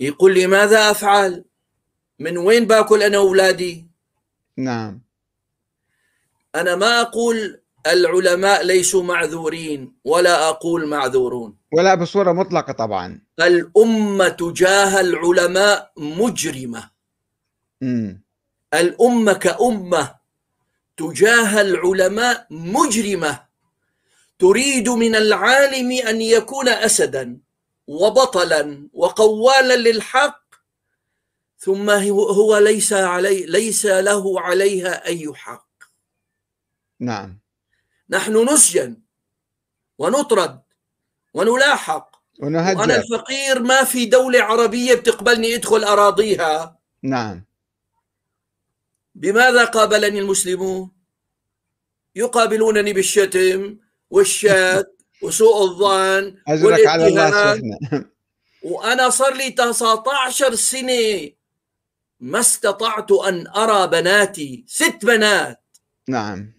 [0.00, 1.44] يقول لي ماذا أفعل؟
[2.18, 3.86] من وين باكل أنا وأولادي
[4.56, 5.00] نعم.
[6.54, 11.56] أنا ما أقول العلماء ليسوا معذورين ولا أقول معذورون.
[11.72, 13.20] ولا بصورة مطلقة طبعا.
[13.40, 16.90] الأمة تجاه العلماء مجرمة.
[17.80, 18.12] م.
[18.74, 20.14] الأمة كأمة
[20.96, 23.46] تجاه العلماء مجرمة.
[24.38, 27.38] تريد من العالم أن يكون أسدا
[27.86, 30.45] وبطلا وقوالا للحق
[31.58, 35.68] ثم هو ليس علي ليس له عليها أي حق.
[37.00, 37.38] نعم.
[38.10, 38.96] نحن نسجن
[39.98, 40.62] ونطرد
[41.34, 42.16] ونلاحق.
[42.38, 42.78] ونهجر.
[42.78, 46.78] وأنا الفقير ما في دولة عربية بتقبلني أدخل أراضيها.
[47.02, 47.44] نعم.
[49.14, 50.90] بماذا قابلني المسلمون؟
[52.16, 53.78] يقابلونني بالشتم
[54.10, 54.86] والشك
[55.22, 58.04] وسوء الظن أجرك على الله
[58.62, 61.30] وأنا صار لي 19 سنة
[62.20, 65.62] ما استطعت أن أرى بناتي ست بنات.
[66.08, 66.56] نعم.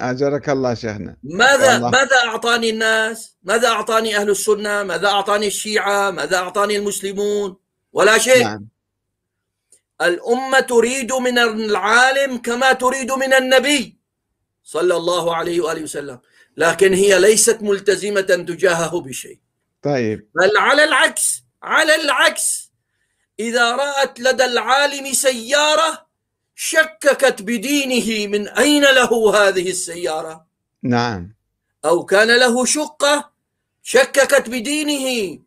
[0.00, 1.90] أجرك الله شيخنا ماذا والله.
[1.90, 7.56] ماذا أعطاني الناس؟ ماذا أعطاني أهل السنة؟ ماذا أعطاني الشيعة؟ ماذا أعطاني المسلمون؟
[7.92, 8.44] ولا شيء.
[8.44, 8.68] نعم.
[10.02, 13.98] الأمة تريد من العالم كما تريد من النبي
[14.64, 16.20] صلى الله عليه وآله وسلم.
[16.56, 19.40] لكن هي ليست ملتزمة تجاهه بشيء.
[19.82, 20.28] طيب.
[20.34, 22.61] بل على العكس على العكس.
[23.40, 26.06] إذا رأت لدى العالم سيارة
[26.54, 30.46] شككت بدينه من أين له هذه السيارة؟
[30.82, 31.34] نعم.
[31.84, 33.30] أو كان له شقة
[33.82, 35.38] شككت بدينه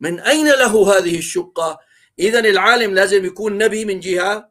[0.00, 1.80] من أين له هذه الشقة؟
[2.18, 4.48] إذا العالم لازم يكون نبي من جهة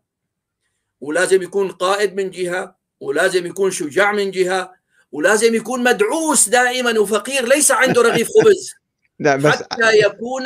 [1.02, 4.74] ولازم يكون قائد من جهة ولازم يكون شجاع من جهة
[5.12, 8.74] ولازم يكون مدعوس دائما وفقير ليس عنده رغيف خبز.
[9.20, 10.44] لا بس حتى يكون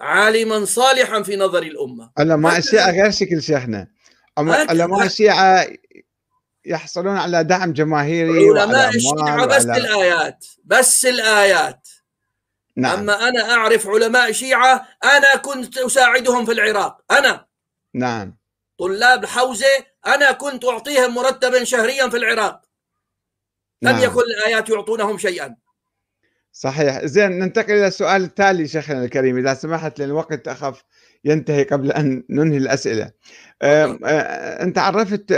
[0.00, 2.10] عالما صالحا في نظر الأمة.
[2.18, 3.88] علماء الشيعة غير شكل شيخنا.
[4.38, 5.66] علماء الشيعة
[6.64, 9.80] يحصلون على دعم جماهيري علماء الشيعة بس وعلى...
[9.80, 11.88] الآيات بس الآيات.
[12.76, 12.98] نعم.
[12.98, 17.00] أما أنا أعرف علماء شيعة أنا كنت أساعدهم في العراق.
[17.10, 17.46] أنا.
[17.94, 18.36] نعم.
[18.78, 22.60] طلاب حوزة أنا كنت أعطيهم مرتبا شهريا في العراق.
[23.82, 24.02] لم نعم.
[24.02, 25.56] يكن الآيات يعطونهم شيئا.
[26.56, 27.04] صحيح.
[27.04, 29.38] زين ننتقل إلى السؤال التالي شيخنا الكريم.
[29.38, 30.84] إذا سمحت لأن الوقت أخف
[31.24, 33.12] ينتهي قبل أن ننهي الأسئلة.
[33.62, 35.32] أنت عرفت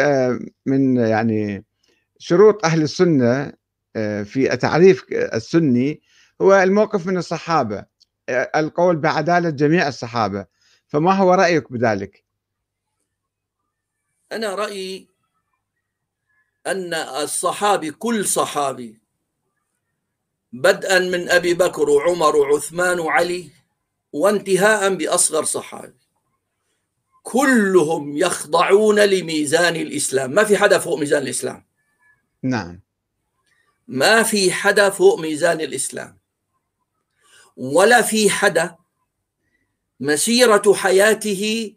[0.67, 1.65] من يعني
[2.19, 3.53] شروط أهل السنة
[4.25, 6.03] في تعريف السني
[6.41, 7.85] هو الموقف من الصحابة
[8.57, 10.47] القول بعدالة جميع الصحابة.
[10.87, 12.25] فما هو رأيك بذلك؟
[14.33, 15.09] أنا رأيي
[16.67, 19.06] أن الصحابي كل صحابي
[20.53, 23.51] بدءا من أبي بكر وعمر وعثمان وعلي
[24.13, 26.07] وانتهاء بأصغر صحابي.
[27.23, 30.31] كلهم يخضعون لميزان الإسلام.
[30.31, 31.67] ما في حدا فوق ميزان الإسلام.
[32.43, 32.81] نعم.
[33.89, 36.19] ما في حدا فوق ميزان الإسلام.
[37.57, 38.77] ولا في حدا
[40.01, 41.75] مسيرة حياته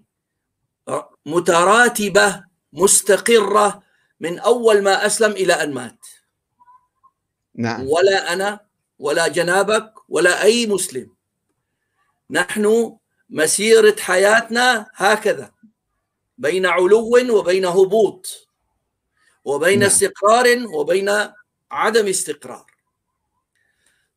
[1.25, 3.83] متراتبة مستقرة
[4.19, 6.05] من أول ما أسلم إلى أن مات.
[7.55, 7.87] نعم.
[7.87, 8.59] ولا أنا
[8.99, 11.09] ولا جنابك ولا أي مسلم
[12.29, 12.97] نحن
[13.29, 15.51] مسيرة حياتنا هكذا
[16.37, 18.47] بين علو وبين هبوط
[19.45, 19.87] وبين نعم.
[19.87, 21.09] استقرار وبين
[21.71, 22.65] عدم استقرار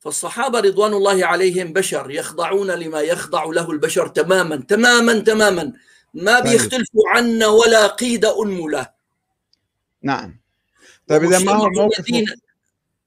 [0.00, 5.72] فالصحابة رضوان الله عليهم بشر يخضعون لما يخضع له البشر تماما تماما تماما
[6.14, 6.52] ما طيب.
[6.52, 8.88] بيختلفوا عنا ولا قيد أنملة
[10.02, 10.40] نعم
[11.08, 12.04] طيب إذا ما هو موقف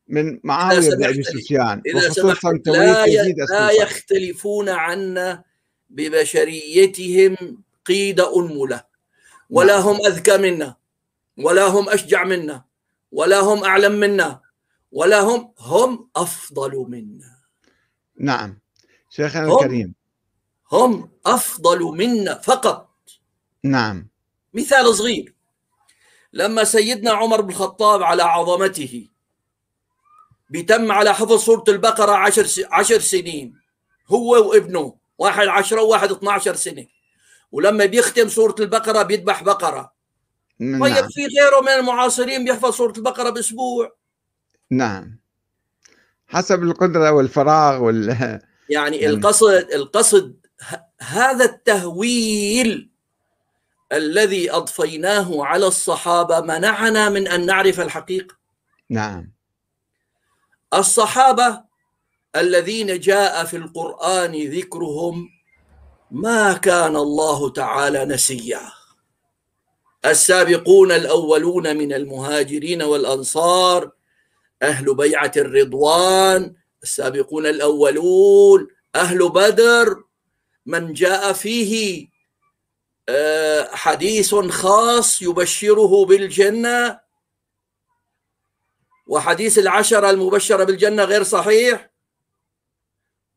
[0.08, 3.06] من معاوية بن أبي سفيان وخصوصا لا,
[3.50, 5.44] لا يختلفون عنا
[5.90, 8.84] ببشريتهم قيد أنملة.
[9.50, 9.80] ولا.
[9.80, 10.76] هم أذكى منا
[11.38, 12.66] ولا هم أشجع منا
[13.12, 14.42] ولا هم أعلم منا
[14.92, 17.36] ولا هم هم أفضل منا.
[18.20, 18.60] نعم.
[19.10, 19.96] شيخنا الكريم.
[20.72, 22.90] هم أفضل منا فقط.
[23.64, 24.10] نعم.
[24.54, 25.36] مثال صغير.
[26.34, 29.08] لما سيدنا عمر بن الخطاب على عظمته
[30.50, 33.54] بيتم على حفظ سورة البقرة عشر, عشر سنين.
[34.08, 36.86] هو وابنه واحد عشرة وواحد 12 سنة.
[37.52, 39.94] ولما بيختم سورة البقرة بيذبح بقرة.
[40.60, 40.84] نعم.
[40.84, 43.96] طيب في غيره من المعاصرين بيحفظ سورة البقرة بأسبوع؟
[44.72, 45.20] نعم.
[46.28, 50.36] حسب القدرة والفراغ وال يعني, يعني القصد القصد
[51.00, 52.90] هذا التهويل
[53.92, 58.36] الذي أضفيناه على الصحابة منعنا من أن نعرف الحقيقة؟
[58.90, 59.35] نعم.
[60.74, 61.62] الصحابة
[62.36, 65.30] الذين جاء في القرآن ذكرهم
[66.12, 68.62] ما كان الله تعالى نسيا.
[70.06, 73.92] السابقون الأولون من المهاجرين والأنصار
[74.62, 80.04] أهل بيعة الرضوان السابقون الأولون أهل بدر
[80.66, 82.08] من جاء فيه
[83.10, 87.00] آه، حديث خاص يبشره بالجنة
[89.08, 91.90] وحديث العشرة المبشرة بالجنة غير صحيح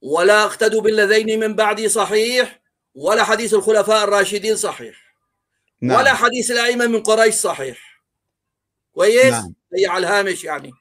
[0.03, 2.61] ولا اقتدوا بالذين من بعدي صحيح
[2.95, 5.15] ولا حديث الخلفاء الراشدين صحيح
[5.81, 5.99] نعم.
[5.99, 8.03] ولا حديث الأئمة من قريش صحيح
[8.93, 9.55] كويس نعم.
[9.79, 10.73] هي على الهامش يعني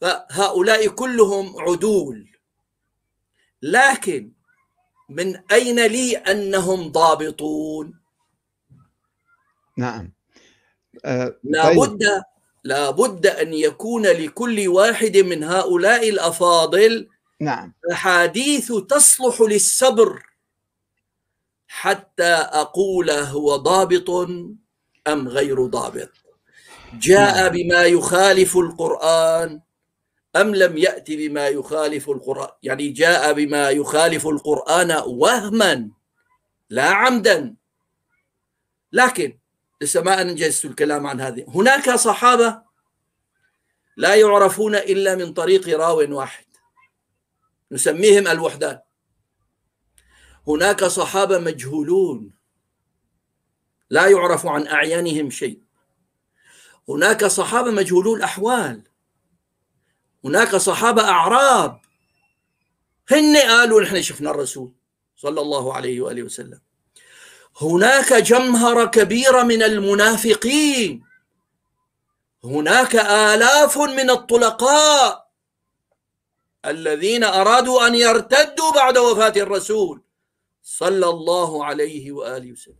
[0.00, 2.30] فهؤلاء كلهم عدول
[3.62, 4.32] لكن
[5.08, 8.00] من أين لي أنهم ضابطون
[9.76, 10.12] نعم
[11.04, 12.22] أه لابد طيب.
[12.64, 17.08] لابد أن يكون لكل واحد من هؤلاء الأفاضل
[17.40, 17.74] نعم.
[17.92, 20.22] أحاديث تصلح للصبر.
[21.68, 24.10] حتى أقول هو ضابط
[25.08, 26.10] أم غير ضابط.
[26.94, 27.48] جاء نعم.
[27.52, 29.60] بما يخالف القرآن
[30.36, 32.50] أم لم يأتي بما يخالف القرآن.
[32.62, 35.90] يعني جاء بما يخالف القرآن وهما
[36.70, 37.54] لا عمدا.
[38.92, 39.39] لكن
[39.80, 41.44] لسه ما أنجزت الكلام عن هذه.
[41.48, 42.62] هناك صحابة
[43.96, 46.44] لا يعرفون إلا من طريق راو واحد.
[47.72, 48.80] نسميهم الوحدان.
[50.48, 52.32] هناك صحابة مجهولون.
[53.90, 55.62] لا يعرف عن أعيانهم شيء.
[56.88, 58.82] هناك صحابة مجهولو الأحوال
[60.24, 61.80] هناك صحابة أعراب.
[63.10, 64.72] هن قالوا نحن شفنا الرسول
[65.16, 66.60] صلى الله عليه وآله وسلم.
[67.62, 71.04] هناك جمهرة كبيرة من المنافقين.
[72.44, 75.30] هناك آلاف من الطلقاء
[76.66, 80.02] الذين أرادوا أن يرتدوا بعد وفاة الرسول
[80.62, 82.74] صلى الله عليه وآله وسلم.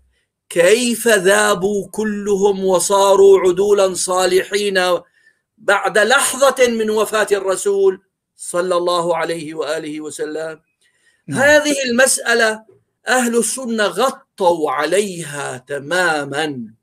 [0.49, 4.99] كيف ذابوا كلهم وصاروا عدولا صالحين
[5.59, 8.03] بعد لحظة من وفاة الرسول
[8.37, 10.61] صلى الله عليه وآله وسلم؟
[11.27, 11.41] نعم.
[11.41, 12.65] هذه المسألة
[13.09, 16.75] أهل السنة غطوا عليها تماما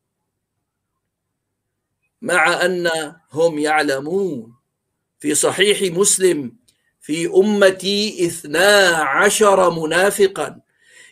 [2.21, 4.53] مع أنهم يعلمون.
[5.19, 6.55] في صحيح مسلم
[7.01, 10.61] في أمتي إثنا عشر منافقا.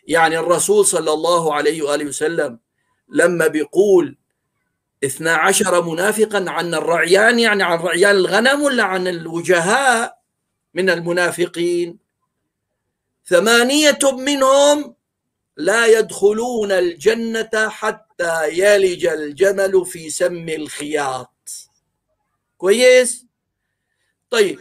[0.07, 2.59] يعني الرسول صلى الله عليه وآله وسلم
[3.09, 4.17] لما بيقول
[5.03, 10.19] اثنا عشر منافقا عن الرعيان يعني عن رعيان الغنم ولا عن الوجهاء
[10.73, 11.97] من المنافقين؟
[13.25, 14.94] ثمانية منهم
[15.57, 21.49] لا يدخلون الجنة حتى يلج الجمل في سم الخياط.
[22.57, 23.25] كويس؟
[24.29, 24.59] طيب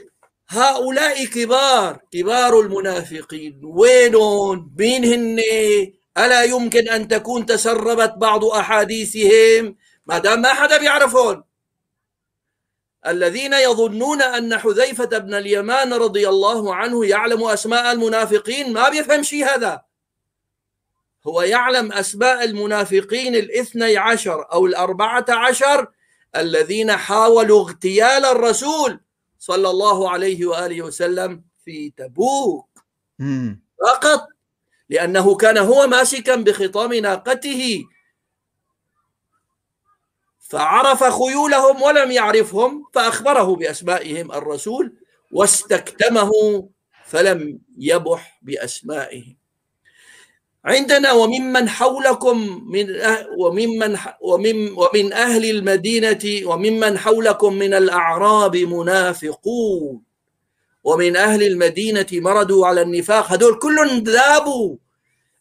[0.48, 5.40] هؤلاء كبار كبار المنافقين وينهم؟ مين هن؟
[6.18, 9.76] ألا يمكن أن تكون تسربت بعض أحاديثهم؟
[10.07, 11.44] ما دام ما حدا بيعرفون
[13.07, 19.44] الذين يظنون أن حذيفة بن اليمان رضي الله عنه يعلم أسماء المنافقين ما بيفهم شيء
[19.44, 19.83] هذا.
[21.26, 25.87] هو يعلم أسماء المنافقين الاثني عشر أو الأربعة عشر
[26.37, 29.00] الذين حاولوا اغتيال الرسول
[29.38, 32.68] صلى الله عليه وآله وسلم في تبوك.
[33.87, 34.28] فقط.
[34.88, 37.84] لأنه كان هو ماسكا بخطام ناقته.
[40.38, 44.96] فعرف خيولهم ولم يعرفهم فأخبره بأسمائهم الرسول
[45.32, 46.30] واستكتمه
[47.04, 49.37] فلم يبح بأسمائهم.
[50.64, 60.03] عندنا وممن حولكم من أه وممن ومن ومن أهل المدينة وممن حولكم من الأعراب منافقون.
[60.85, 63.33] ومن أهل المدينة مردوا على النفاق.
[63.33, 64.77] هذول كلهم ذابوا.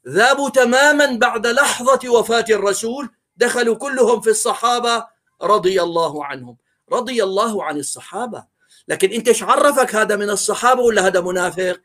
[0.08, 3.10] ذابوا تماما بعد لحظة وفاة الرسول.
[3.38, 5.06] دخلوا كلهم في الصحابة
[5.42, 6.58] رضي الله عنهم.
[6.92, 8.44] رضي الله عن الصحابة.
[8.88, 11.82] لكن أنت إيش عرفك هذا من الصحابة ولا هذا منافق؟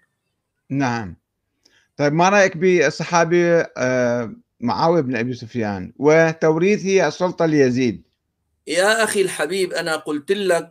[0.70, 1.16] نعم.
[1.98, 8.02] طيب ما رأيك بالصحابي آه، معاوية بن أبي سفيان؟ وتوريثه السلطة ليزيد.
[8.66, 10.70] يا أخي الحبيب أنا قلت لك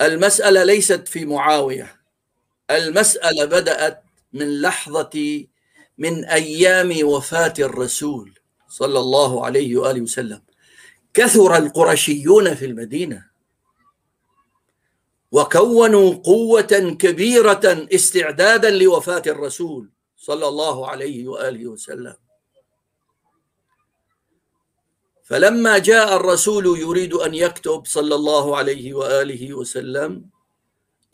[0.00, 1.96] المسألة ليست في معاوية.
[2.70, 4.02] المسألة بدأت
[4.32, 5.44] من لحظة
[5.98, 10.42] من أيام وفاة الرسول صلى الله عليه وآله وسلم.
[11.14, 13.24] كثر القرشيون في المدينة.
[15.32, 22.16] وكونوا قوة كبيرة استعدادا لوفاة الرسول صلى الله عليه وآله وسلم.
[25.24, 30.24] فلما جاء الرسول يريد أن يكتب صلى الله عليه وآله وسلم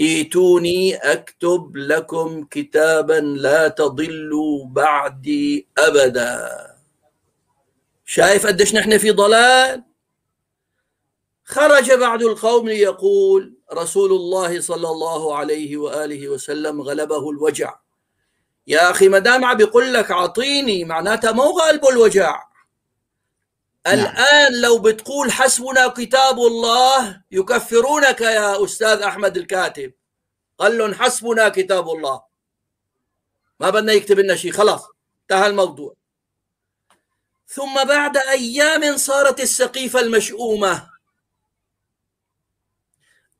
[0.00, 6.50] إيتوني أكتب لكم كتابا لا تضلوا بعدي أبدا.
[8.05, 9.93] شايف قديش نحن في ضلال؟
[11.44, 17.74] خرج بعض القوم ليقول رسول الله صلى الله عليه وآله وسلم غلبه الوجع.
[18.66, 22.42] يا أخي ما دام عم بيقول لك أعطيني معناتها مو غالبه الوجع.
[23.86, 23.99] نعم.
[23.99, 29.92] الآن لو بتقول حسبنا كتاب الله يكفرونك يا أستاذ أحمد الكاتب.
[30.59, 32.22] قال لهم حسبنا كتاب الله.
[33.61, 34.82] ما بدنا يكتب لنا شيء خلاص
[35.22, 35.95] انتهى الموضوع.
[37.49, 40.93] ثم بعد أيام صارت السقيفة المشؤومة.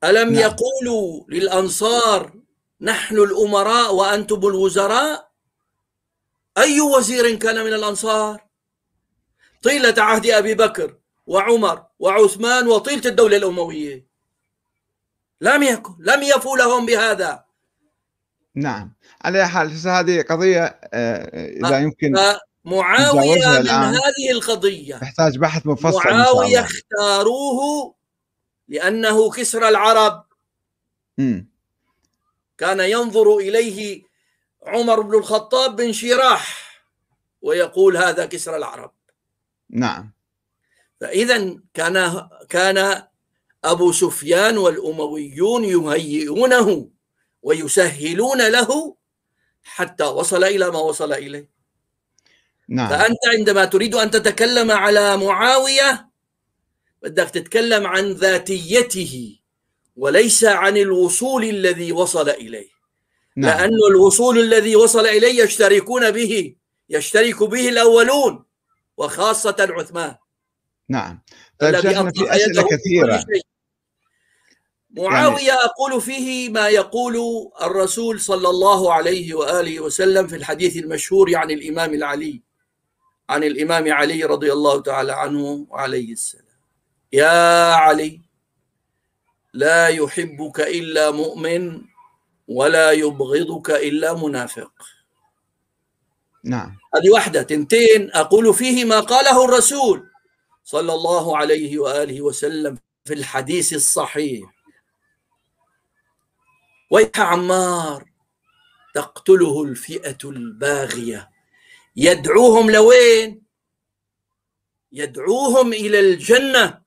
[0.05, 0.41] ألم نعم.
[0.41, 2.33] يقولوا للأنصار
[2.81, 5.31] نحن الأمراء وأنتم الوزراء؟
[6.57, 8.45] أي وزير كان من الأنصار؟
[9.63, 10.97] طيلة عهد أبي بكر
[11.27, 14.07] وعمر وعثمان وطيلة الدولة الأموية.
[15.41, 17.45] لم يكن لم يفوا لهم بهذا.
[18.55, 18.93] نعم.
[19.21, 22.15] على حال هذه قضية آه، إذا يمكن
[22.65, 24.97] معاوية من هذه القضية.
[24.97, 27.94] تحتاج بحث مفصل معاوية اختاروه
[28.67, 30.25] لأنه كسر العرب
[31.17, 31.41] م.
[32.57, 34.03] كان ينظر إليه
[34.63, 36.65] عمر بن الخطاب بن شراح
[37.41, 38.91] ويقول هذا كسر العرب
[39.69, 40.11] نعم
[41.01, 43.03] فإذا كان كان
[43.63, 46.89] أبو سفيان والأمويون يهيئونه
[47.41, 48.95] ويسهلون له
[49.63, 51.49] حتى وصل إلى ما وصل إليه
[52.69, 52.89] نعم.
[52.89, 56.09] فأنت عندما تريد أن تتكلم على معاوية
[57.05, 59.39] بدك تتكلم عن ذاتيته
[59.95, 62.69] وليس عن الوصول الذي وصل إليه.
[63.35, 63.57] نعم.
[63.57, 66.55] لأن الوصول الذي وصل إليه يشتركون به
[66.89, 68.45] يشترك به الأولون
[68.97, 70.15] وخاصة عثمان.
[70.89, 71.21] نعم.
[71.59, 73.25] طيب شيخنا في أسئلة كثيرة.
[74.89, 77.15] معاوية يعني أقول فيه ما يقول
[77.61, 82.41] الرسول صلى الله عليه وآله وسلم في الحديث المشهور عن الإمام العلي
[83.29, 86.44] عن الإمام علي رضي الله تعالى عنه وعليه السلام.
[87.13, 88.21] يا علي
[89.53, 91.81] لا يحبك إلا مؤمن
[92.47, 94.71] ولا يبغضك إلا منافق.
[96.43, 96.77] نعم.
[96.95, 97.41] هذه واحدة.
[97.43, 100.09] تنتين أقول فيه ما قاله الرسول
[100.63, 104.53] صلى الله عليه وآله وسلم في الحديث الصحيح.
[106.91, 108.11] ويح عمار
[108.93, 111.29] تقتله الفئة الباغية.
[111.95, 113.41] يدعوهم لوين؟
[114.91, 116.84] يدعوهم إلى الجنة.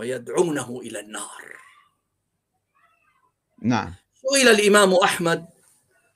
[0.00, 1.42] ويدعونه إلى النار.
[3.62, 3.94] نعم.
[4.14, 5.46] سئل الإمام أحمد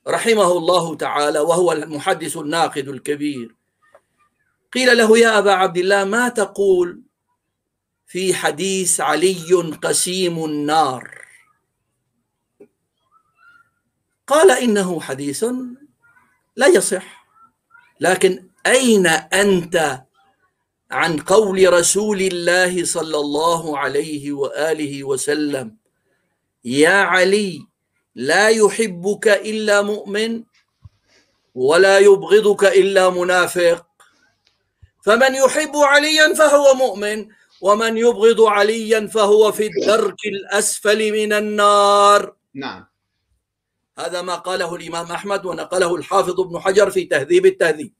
[0.07, 3.55] رحمه الله تعالى وهو المحدث الناقد الكبير.
[4.73, 7.01] قيل له يا أبا عبد الله ما تقول
[8.07, 11.25] في حديث علي قسيم النار؟
[14.27, 15.45] قال إنه حديث
[16.55, 17.25] لا يصح.
[17.99, 20.01] لكن أين أنت
[20.95, 25.75] عن قول رسول الله صلى الله عليه وآله وسلم.
[26.65, 27.67] يا علي
[28.15, 30.43] لا يحبك إلا مؤمن
[31.55, 33.85] ولا يبغضك إلا منافق.
[35.05, 37.27] فمن يحب عليا فهو مؤمن
[37.61, 42.35] ومن يبغض عليا فهو في الدرك الأسفل من النار.
[42.53, 42.85] نعم.
[43.99, 47.93] هذا ما قاله الإمام أحمد ونقله الحافظ ابن حجر في تهذيب التهذيب.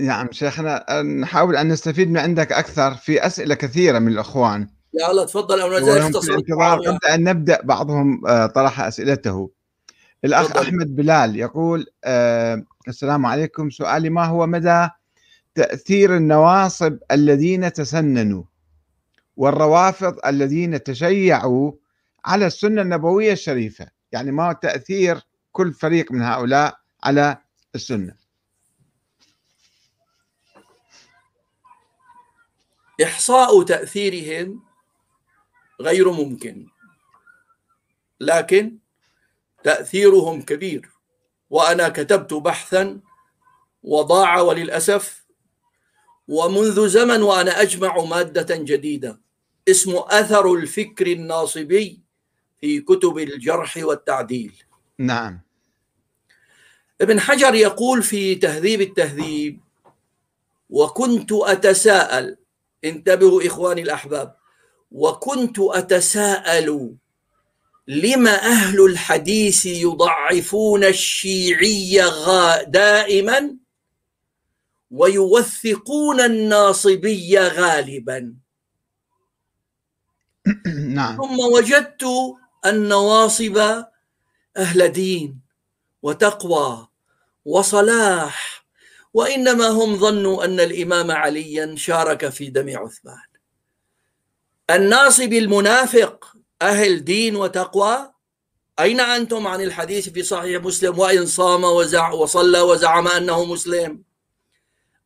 [0.00, 4.68] نعم شيخنا نحاول أن نستفيد من عندك أكثر في أسئلة كثيرة من الأخوان.
[4.94, 9.50] يا الله تفضل زي اختصر قبل أن نبدأ بعضهم آه، طرح أسئلته.
[10.24, 10.60] الأخ فضل.
[10.60, 13.70] أحمد بلال يقول آه السلام عليكم.
[13.70, 14.88] سؤالي ما هو مدى
[15.54, 18.42] تأثير النواصب الذين تسننوا
[19.36, 21.72] والروافض الذين تشيعوا
[22.24, 27.36] على السنة النبوية الشريفة؟ يعني ما تأثير كل فريق من هؤلاء على
[27.74, 28.19] السنة؟
[33.02, 34.62] إحصاء تأثيرهم
[35.80, 36.66] غير ممكن.
[38.20, 38.78] لكن
[39.64, 40.90] تأثيرهم كبير.
[41.50, 43.00] وأنا كتبت بحثا
[43.82, 45.26] وضاع وللأسف
[46.28, 49.20] ومنذ زمن وأنا أجمع مادة جديدة
[49.68, 52.00] اسمه أثر الفكر الناصبي
[52.60, 54.64] في كتب الجرح والتعديل.
[54.98, 55.40] نعم.
[57.00, 59.60] ابن حجر يقول في تهذيب التهذيب
[60.70, 62.36] وكنت أتساءل
[62.84, 64.36] انتبهوا إخواني الأحباب
[64.92, 66.94] وكنت أتساءل
[67.86, 73.56] لما أهل الحديث يضعفون الشيعية دائما
[74.90, 78.34] ويوثقون الناصبية غالبا
[80.96, 81.16] نعم.
[81.16, 82.04] ثم وجدت
[82.66, 83.84] النواصب
[84.56, 85.40] أهل دين
[86.02, 86.88] وتقوى
[87.44, 88.59] وصلاح
[89.14, 93.30] وإنما هم ظنوا أن الإمام عليا شارك في دم عثمان.
[94.70, 98.12] الناصب المنافق أهل دين وتقوى
[98.80, 104.02] أين أنتم عن الحديث في صحيح مسلم؟ وإن صام وزع وصلى وزعم أنه مسلم.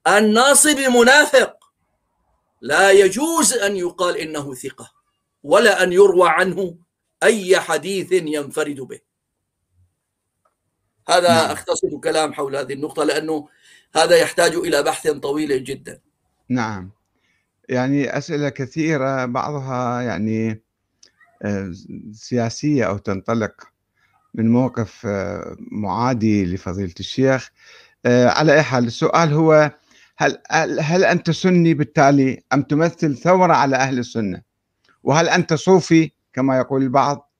[0.06, 1.56] الناصب منافق
[2.60, 4.92] لا يجوز أن يقال إنه ثقة
[5.42, 6.76] ولا أن يروى عنه
[7.22, 9.00] أي حديث ينفرد به.
[11.08, 11.50] هذا نعم.
[11.50, 13.48] أختصر كلام حول هذه النقطة لأنه
[13.96, 16.00] هذا يحتاج إلى بحث طويل جدا
[16.48, 16.90] نعم
[17.68, 20.62] يعني أسئلة كثيرة بعضها يعني
[21.42, 21.72] آه،
[22.12, 23.52] سياسية أو تنطلق
[24.34, 27.50] من موقف آه، معادي لفضيلة الشيخ
[28.06, 29.72] آه، على أي حال السؤال هو
[30.16, 30.38] هل
[30.80, 34.42] هل أنت سني بالتالي أم تمثل ثورة على أهل السنة؟
[35.02, 37.32] وهل أنت صوفي كما يقول البعض؟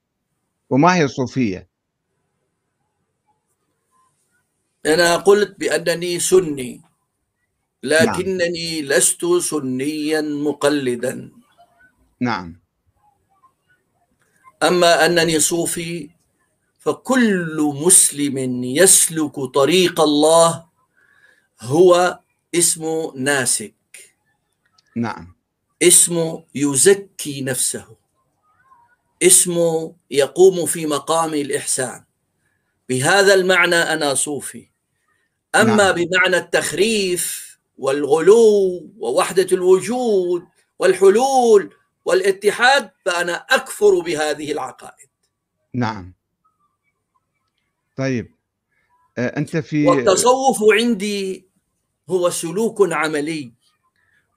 [0.69, 1.67] وما هي الصوفية؟
[4.85, 6.81] أنا قلت بأنني سني
[7.83, 8.91] لكنني نعم.
[8.91, 11.31] لست سنيا مقلدا.
[12.19, 12.59] نعم.
[14.63, 16.09] أما أنني صوفي
[16.79, 20.65] فكل مسلم يسلك طريق الله
[21.61, 22.19] هو
[22.55, 23.73] اسمه ناسك.
[24.95, 25.35] نعم.
[25.83, 27.85] اسمه يزكي نفسه.
[29.23, 32.03] اسمه يقوم في مقام الإحسان.
[32.89, 34.74] بهذا المعنى أنا صوفي.
[35.61, 35.95] أما نعم.
[35.95, 37.45] بمعنى التخريف
[37.77, 40.47] والغلو ووحدة الوجود
[40.79, 41.73] والحلول
[42.05, 45.09] والاتحاد فأنا أكفر بهذه العقائد.
[45.73, 46.13] نعم.
[47.95, 48.35] طيب
[49.17, 51.47] آه، أنت في والتصوف عندي
[52.09, 53.53] هو سلوك عملي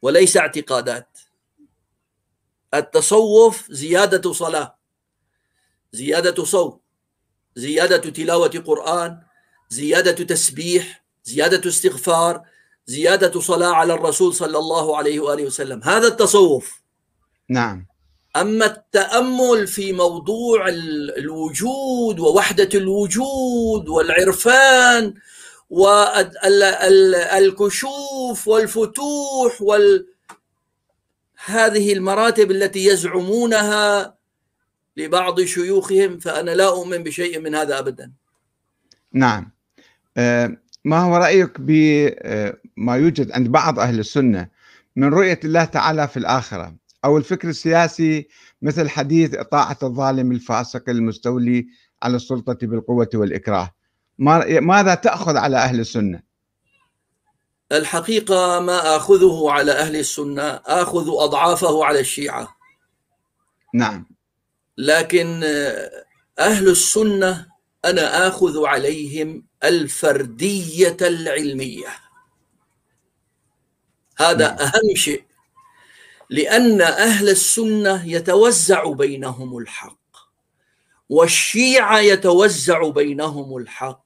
[0.03, 1.19] وليس اعتقادات.
[2.75, 4.79] التصوف زيادة صلاة
[5.93, 6.81] زيادة صوم
[7.57, 9.23] زيادة تلاوة قرآن
[9.69, 12.43] زيادة تسبيح زيادة استغفار
[12.87, 15.81] زيادة صلاة على الرسول صلى الله عليه وآله وسلم.
[15.85, 16.81] هذا التصوف.
[17.49, 17.87] نعم.
[18.37, 20.69] أما التأمل في موضوع
[21.19, 25.15] الوجود ووحدة الوجود والعرفان
[27.31, 30.07] والكشوف والفتوح وال
[31.45, 34.15] هذه المراتب التي يزعمونها
[34.97, 38.13] لبعض شيوخهم فأنا لا أؤمن بشيء من هذا أبدا.
[39.13, 39.51] نعم.
[40.17, 40.57] آه،
[40.89, 44.49] ما هو رأيك بما يوجد عند بعض أهل السنة
[44.97, 48.29] من رؤية الله تعالى في الآخرة؟ أو الفكر السياسي
[48.63, 51.67] مثل حديث طاعة الظالم الفاسق المستولي
[52.03, 53.75] على السلطة بالقوة والإكراه.
[54.61, 56.23] ماذا تأخذ على أهل السنة؟
[57.73, 62.57] الحقيقة ما آخذه على أهل السنة آخذ أضعافه على الشيعة.
[63.75, 64.07] نعم.
[64.79, 65.43] لكن
[66.39, 67.47] أهل السنة
[67.85, 71.89] أنا آخذ عليهم الفردية العلمية.
[74.19, 74.59] هذا نعم.
[74.59, 75.25] أهم شيء
[76.31, 79.99] لأن أهل السنة يتوزع بينهم الحق
[81.09, 84.05] والشيعة يتوزع بينهم الحق.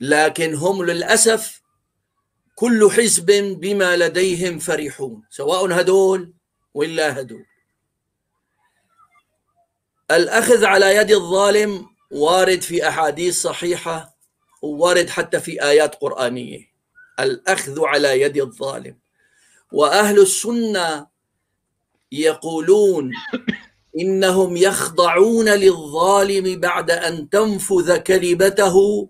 [0.00, 1.62] لكن هم للأسف
[2.54, 6.32] كل حزب بما لديهم فرحون سواء هدول
[6.74, 7.46] ولا هدول.
[10.10, 14.16] الأخذ على يد الظالم وارد في أحاديث صحيحة
[14.62, 16.68] ووارد حتى في آيات قرآنية.
[17.20, 18.96] الأخذ على يد الظالم.
[19.72, 21.06] وأهل السنة
[22.12, 23.12] يقولون
[24.00, 29.08] إنهم يخضعون للظالم بعد أن تنفذ كلمته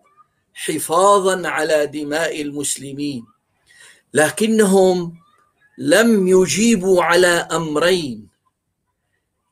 [0.55, 3.27] حفاظا على دماء المسلمين.
[4.15, 5.19] لكنهم
[5.79, 8.28] لم يجيبوا على أمرين.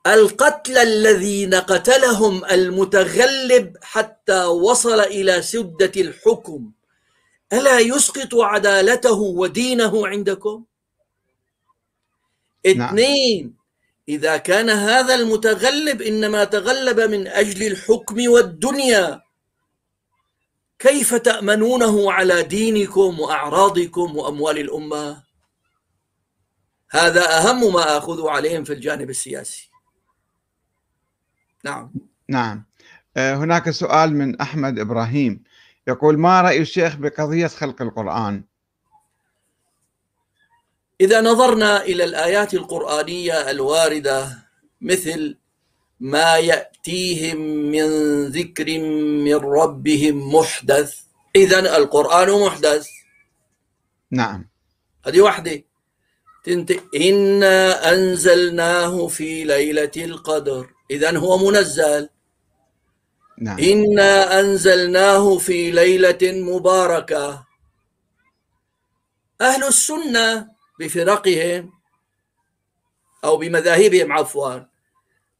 [0.07, 6.71] القتل الذين قتلهم المتغلب حتى وصل إلى سدة الحكم.
[7.53, 10.65] ألا يسقط عدالته ودينه عندكم؟
[12.75, 12.89] نعم.
[12.89, 13.55] اثنين
[14.09, 19.23] إذا كان هذا المتغلب إنما تغلب من أجل الحكم والدنيا
[20.79, 25.23] كيف تأمنونه على دينكم وأعراضكم وأموال الأمة؟
[26.91, 29.66] هذا أهم ما أخذ عليهم في الجانب السياسي.
[31.67, 31.91] نعم.
[32.29, 32.65] نعم.
[33.17, 35.43] آه، هناك سؤال من أحمد إبراهيم.
[35.89, 38.45] يقول ما رأي الشيخ بقضية خلق القرآن؟
[41.01, 44.39] إذا نظرنا إلى الآيات القرآنية الواردة
[44.81, 45.39] مثل
[46.01, 47.39] ما يأتيهم
[47.75, 47.89] من
[48.27, 48.79] ذكر
[49.27, 51.01] من ربهم محدث.
[51.37, 52.87] إذا القرآن محدث.
[54.11, 54.49] نعم.
[55.07, 55.63] هذه واحدة.
[56.45, 56.73] تنت...
[56.95, 60.76] إنا أنزلناه في ليلة القدر.
[60.91, 62.09] إذا هو منزل.
[63.39, 63.59] نعم.
[63.59, 67.47] إنا أنزلناه في ليلة مباركة.
[69.41, 70.49] أهل السنة
[70.81, 71.73] بفرقهم
[73.25, 74.61] أو بمذاهبهم عفوا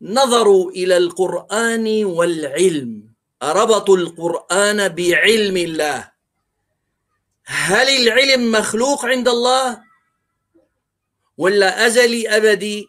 [0.03, 3.13] نظروا إلى القرآن والعلم.
[3.43, 6.13] ربطوا القرآن بعلم الله.
[7.47, 9.83] هل العلم مخلوق عند الله
[11.39, 12.89] ولا أزلي أبدي؟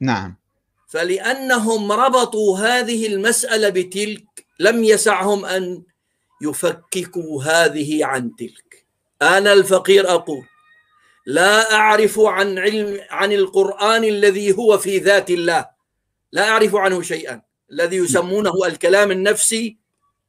[0.00, 0.39] نعم.
[0.90, 4.24] فلأنهم ربطوا هذه المسألة بتلك
[4.58, 5.82] لم يسعهم أن
[6.42, 8.86] يفككوا هذه عن تلك.
[9.22, 10.42] أنا الفقير أقول
[11.26, 15.66] لا أعرف عن علم عن القرآن الذي هو في ذات الله.
[16.32, 17.42] لا أعرف عنه شيئا.
[17.72, 19.78] الذي يسمونه الكلام النفسي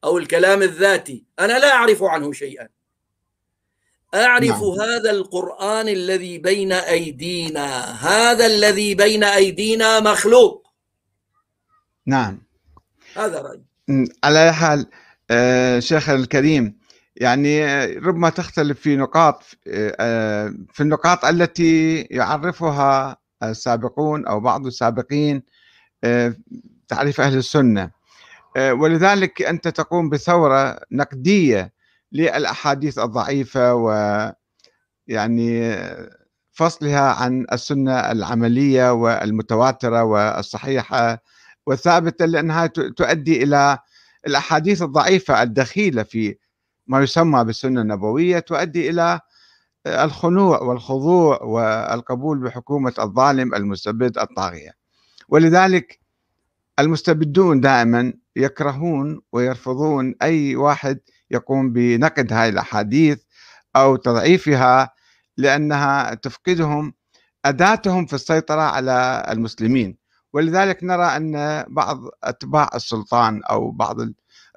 [0.03, 1.24] أو الكلام الذاتي.
[1.39, 2.68] أنا لا أعرف عنه شيئا.
[4.14, 4.82] أعرف نعم.
[4.82, 10.68] هذا القرآن الذي بين أيدينا هذا الذي بين أيدينا مخلوق.
[12.05, 12.41] نعم.
[13.16, 13.64] هذا رأيي.
[14.24, 14.86] على حال
[15.32, 16.78] آه، شيخ الكريم
[17.16, 25.43] يعني ربما تختلف في نقاط آه، في النقاط التي يعرفها السابقون أو بعض السابقين
[26.03, 26.36] آه،
[26.88, 28.01] تعريف أهل السنة.
[28.57, 31.74] ولذلك أنت تقوم بثورة نقدية
[32.12, 33.91] للأحاديث الضعيفة و
[35.07, 35.76] يعني
[36.51, 41.24] فصلها عن السنة العملية والمتواترة والصحيحة
[41.66, 43.78] والثابته لأنها تؤدي إلى
[44.28, 46.38] الأحاديث الضعيفة الدخيلة في
[46.88, 49.20] ما يسمى بالسنة النبوية تؤدي إلى
[49.88, 54.72] الخنوع والخضوع والقبول بحكومة الظالم المستبد الطاغية.
[55.30, 55.99] ولذلك
[56.80, 60.99] المستبدون دائما يكرهون ويرفضون أي واحد
[61.32, 63.19] يقوم بنقد هاي الأحاديث
[63.75, 64.89] أو تضعيفها
[65.38, 66.93] لأنها تفقدهم
[67.45, 69.97] أداتهم في السيطرة على المسلمين.
[70.34, 73.97] ولذلك نرى أن بعض أتباع السلطان أو بعض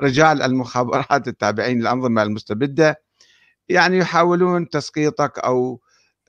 [0.03, 3.03] رجال المخابرات التابعين للأنظمة المستبدة
[3.69, 5.81] يعني يحاولون تسقيطك أو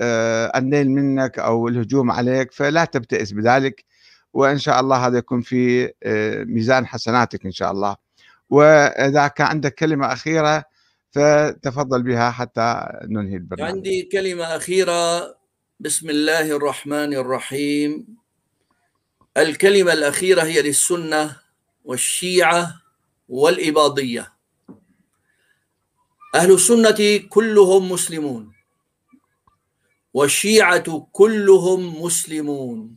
[0.02, 3.86] آه، النيل منك أو الهجوم عليك فلا تبتئس بذلك.
[4.34, 7.96] وإن شاء الله هذا يكون في آه، ميزان حسناتك إن شاء الله.
[8.50, 10.64] وإذا كان عندك كلمة أخيرة
[11.12, 13.72] فتفضل بها حتى ننهي البرنامج.
[13.72, 15.36] عندي كلمة أخيرة.
[15.80, 18.08] بسم الله الرحمن الرحيم.
[19.38, 21.36] الكلمة الأخيرة هي للسنة
[21.86, 22.82] والشيعة
[23.30, 24.34] والإباضية.
[26.36, 28.54] أهل السنة كلهم مسلمون.
[30.14, 32.96] والشيعة كلهم مسلمون.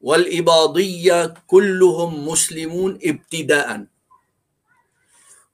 [0.00, 3.86] والإباضية كلهم مسلمون ابتداء.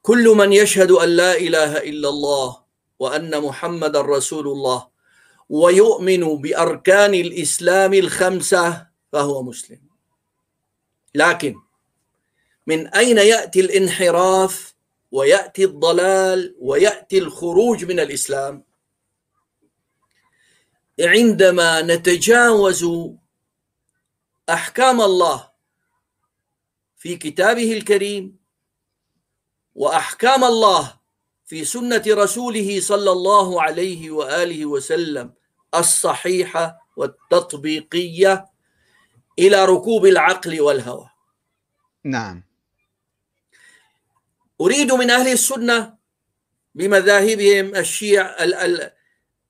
[0.05, 2.64] كل من يشهد أن لا إله إلا الله
[2.98, 4.88] وأن محمد رسول الله
[5.48, 9.80] ويؤمن بأركان الإسلام الخمسة فهو مسلم.
[11.14, 11.55] لكن
[12.66, 14.74] من أين يأتي الانحراف
[15.12, 18.64] ويأتي الضلال ويأتي الخروج من الإسلام؟
[21.00, 22.86] عندما نتجاوز
[24.50, 25.50] أحكام الله
[26.96, 28.43] في كتابه الكريم
[29.74, 30.94] وأحكام الله
[31.46, 35.32] في سنة رسوله صلى الله عليه وآله وسلم
[35.74, 38.46] الصحيحة والتطبيقية
[39.38, 41.10] إلى ركوب العقل والهوى.
[42.04, 42.44] نعم.
[44.60, 45.94] أريد من أهل السنة
[46.74, 48.36] بمذاهبهم الشيع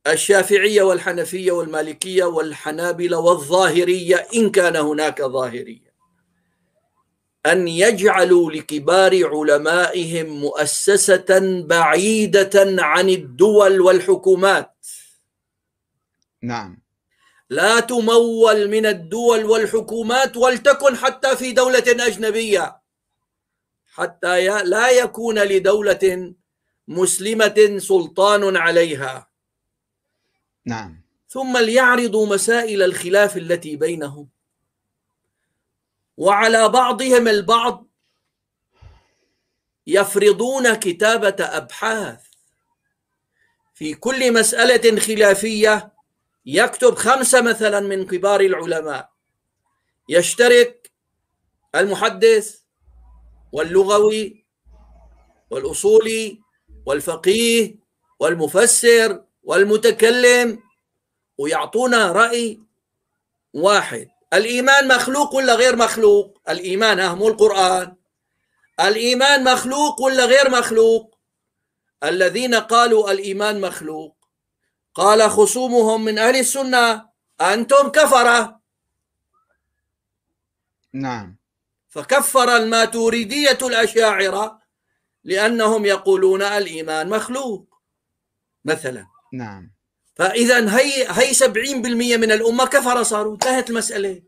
[0.06, 5.83] الشافعية والحنفية والمالكية والحنابلة والظاهرية إن كان هناك ظاهرية.
[7.46, 14.86] أن يجعلوا لكبار علمائهم مؤسسة بعيدة عن الدول والحكومات.
[16.42, 16.82] نعم.
[17.50, 22.80] لا تمول من الدول والحكومات ولتكن حتى في دولة أجنبية.
[23.86, 26.34] حتى لا يكون لدولة
[26.88, 29.30] مسلمة سلطان عليها.
[30.66, 31.04] نعم.
[31.28, 34.33] ثم ليعرضوا مسائل الخلاف التي بينهم.
[36.16, 37.86] وعلى بعضهم البعض
[39.86, 42.24] يفرضون كتابة أبحاث.
[43.74, 45.92] في كل مسألة خلافية
[46.46, 49.10] يكتب خمسة مثلا من كبار العلماء.
[50.08, 50.92] يشترك
[51.74, 52.60] المحدث
[53.52, 54.46] واللغوي
[55.50, 56.40] والأصولي
[56.86, 57.76] والفقيه
[58.20, 60.62] والمفسر والمتكلم
[61.38, 62.60] ويعطونا رأي
[63.52, 64.13] واحد.
[64.34, 67.96] الإيمان مخلوق ولا غير مخلوق؟ الإيمان أهم القرآن.
[68.80, 71.18] الإيمان مخلوق ولا غير مخلوق؟
[72.04, 74.16] الذين قالوا الإيمان مخلوق.
[74.94, 77.08] قال خصومهم من أهل السنة
[77.40, 78.60] أنتم كفرة.
[80.92, 81.36] نعم.
[81.88, 84.62] فكفر الماتوريدية الأشاعرة
[85.24, 87.80] لأنهم يقولون الإيمان مخلوق.
[88.64, 89.06] مثلا.
[89.32, 89.73] نعم.
[90.14, 94.22] فإذا هي هي 70% من الأمة كفر صاروا انتهت المسألة.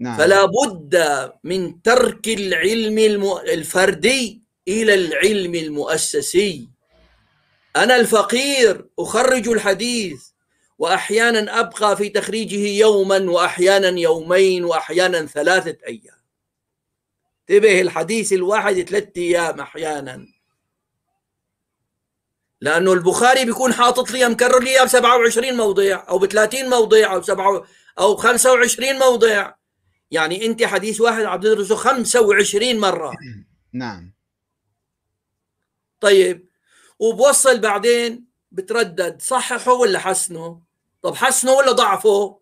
[0.00, 0.18] نعم.
[0.18, 2.98] فلا بد من ترك العلم
[3.38, 6.68] الفردي إلى العلم المؤسسي.
[7.76, 10.22] أنا الفقير أخرج الحديث
[10.78, 16.18] وأحيانا أبقى في تخريجه يوما وأحيانا يومين وأحيانا ثلاثة أيام.
[17.50, 20.37] انتبه الحديث الواحد ثلاثة أيام أحيانا.
[22.60, 27.22] لأنه البخاري بيكون حاطط لي مكرر لي ب 27 موضع أو ب 30 موضع أو
[27.22, 27.64] سبعة
[27.98, 29.54] أو 25 موضع.
[30.10, 33.12] يعني أنت حديث واحد عبد الرزاق 25 مرة.
[33.72, 34.12] نعم.
[36.00, 36.48] طيب.
[36.98, 40.62] وبوصل بعدين بتردد صححه ولا حسنه؟
[41.02, 42.40] طب حسنه ولا ضعفه؟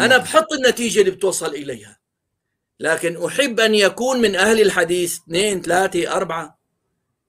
[0.00, 0.20] أنا نعم.
[0.20, 2.00] بحط النتيجة اللي بتوصل إليها.
[2.80, 6.58] لكن أحب أن يكون من أهل الحديث اثنين ثلاثة أربعة.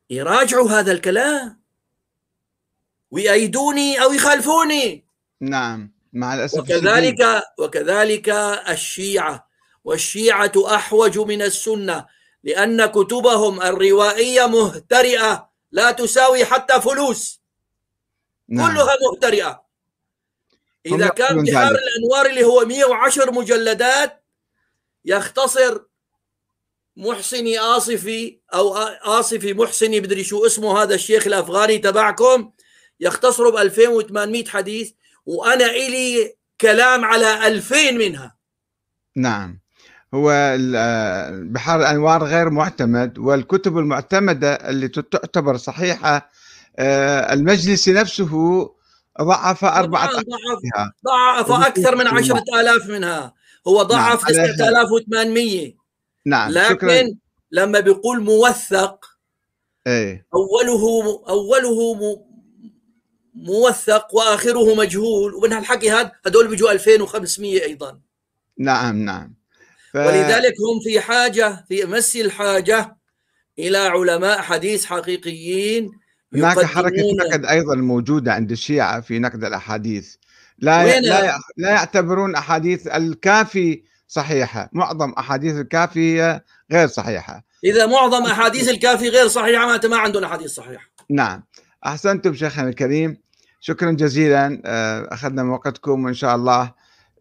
[0.09, 1.61] يراجعوا هذا الكلام؟
[3.11, 5.05] ويأيدوني أو يخالفوني؟
[5.41, 7.41] نعم مع الأسف وكذلك الشديد.
[7.59, 8.29] وكذلك
[8.69, 9.49] الشيعة.
[9.83, 12.05] والشيعة أحوج من السنة
[12.43, 17.41] لأن كتبهم الروائية مهترئة لا تساوي حتى فلوس.
[18.49, 18.67] نعم.
[18.67, 19.65] كلها مهترئة.
[20.85, 24.25] إذا كان بحار الأنوار اللي هو 110 مجلدات
[25.05, 25.83] يختصر
[26.97, 28.73] محسني آصفي أو
[29.03, 32.51] آصفي محسني بدري شو اسمه هذا الشيخ الأفغاني تبعكم
[32.99, 34.91] يختصره ب 2800 حديث
[35.25, 38.35] وأنا إلي كلام على 2000 منها.
[39.15, 39.59] نعم.
[40.13, 40.57] هو
[41.31, 46.31] بحار الأنوار غير معتمد والكتب المعتمدة اللي تعتبر صحيحة
[46.79, 48.29] المجلس نفسه
[49.21, 50.23] ضعف أربعة ضعف,
[51.05, 53.33] ضعف أكثر من عشرة آلاف منها.
[53.67, 54.45] هو ضعف نعم.
[54.55, 55.74] 9800
[56.25, 57.17] نعم لكن شكرا.
[57.51, 59.05] لما بيقول موثق
[59.87, 60.27] إيه.
[60.33, 61.99] أوله أوله
[63.35, 67.99] موثق وآخره مجهول ومن هالحكي هذا هدول بيجوا 2500 أيضا.
[68.57, 69.33] نعم نعم.
[69.93, 69.97] ف...
[69.97, 72.97] ولذلك هم في حاجة في أمس الحاجة
[73.59, 75.91] إلى علماء حديث حقيقيين
[76.33, 80.15] هناك حركة نقد أيضا موجودة عند الشيعة في نقد الأحاديث.
[80.59, 84.69] لا لا لا يعتبرون أحاديث الكافي صحيحة.
[84.73, 86.41] معظم أحاديث الكافي هي
[86.71, 87.45] غير صحيحة.
[87.63, 90.85] إذا معظم أحاديث الكافي غير صحيحة معناته ما عندهم أحاديث صحيحة.
[91.09, 91.43] نعم.
[91.85, 93.17] أحسنتم شيخنا الكريم.
[93.59, 94.61] شكرا جزيلا.
[94.65, 96.71] آه، أخذنا من وقتكم وإن شاء الله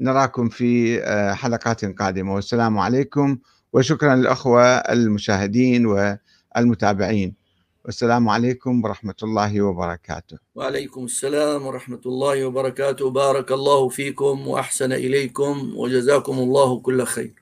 [0.01, 2.35] نراكم في آه، حلقات قادمة.
[2.35, 3.39] والسلام عليكم
[3.73, 7.44] وشكرا للأخوة المشاهدين والمتابعين.
[7.85, 10.39] والسلام عليكم ورحمة الله وبركاته.
[10.55, 13.11] وعليكم السلام ورحمة الله وبركاته.
[13.11, 17.35] بارك الله فيكم وأحسن إليكم وجزاكم الله كل خير.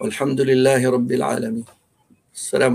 [0.00, 1.64] والحمد لله رب العالمين.
[2.34, 2.66] السلام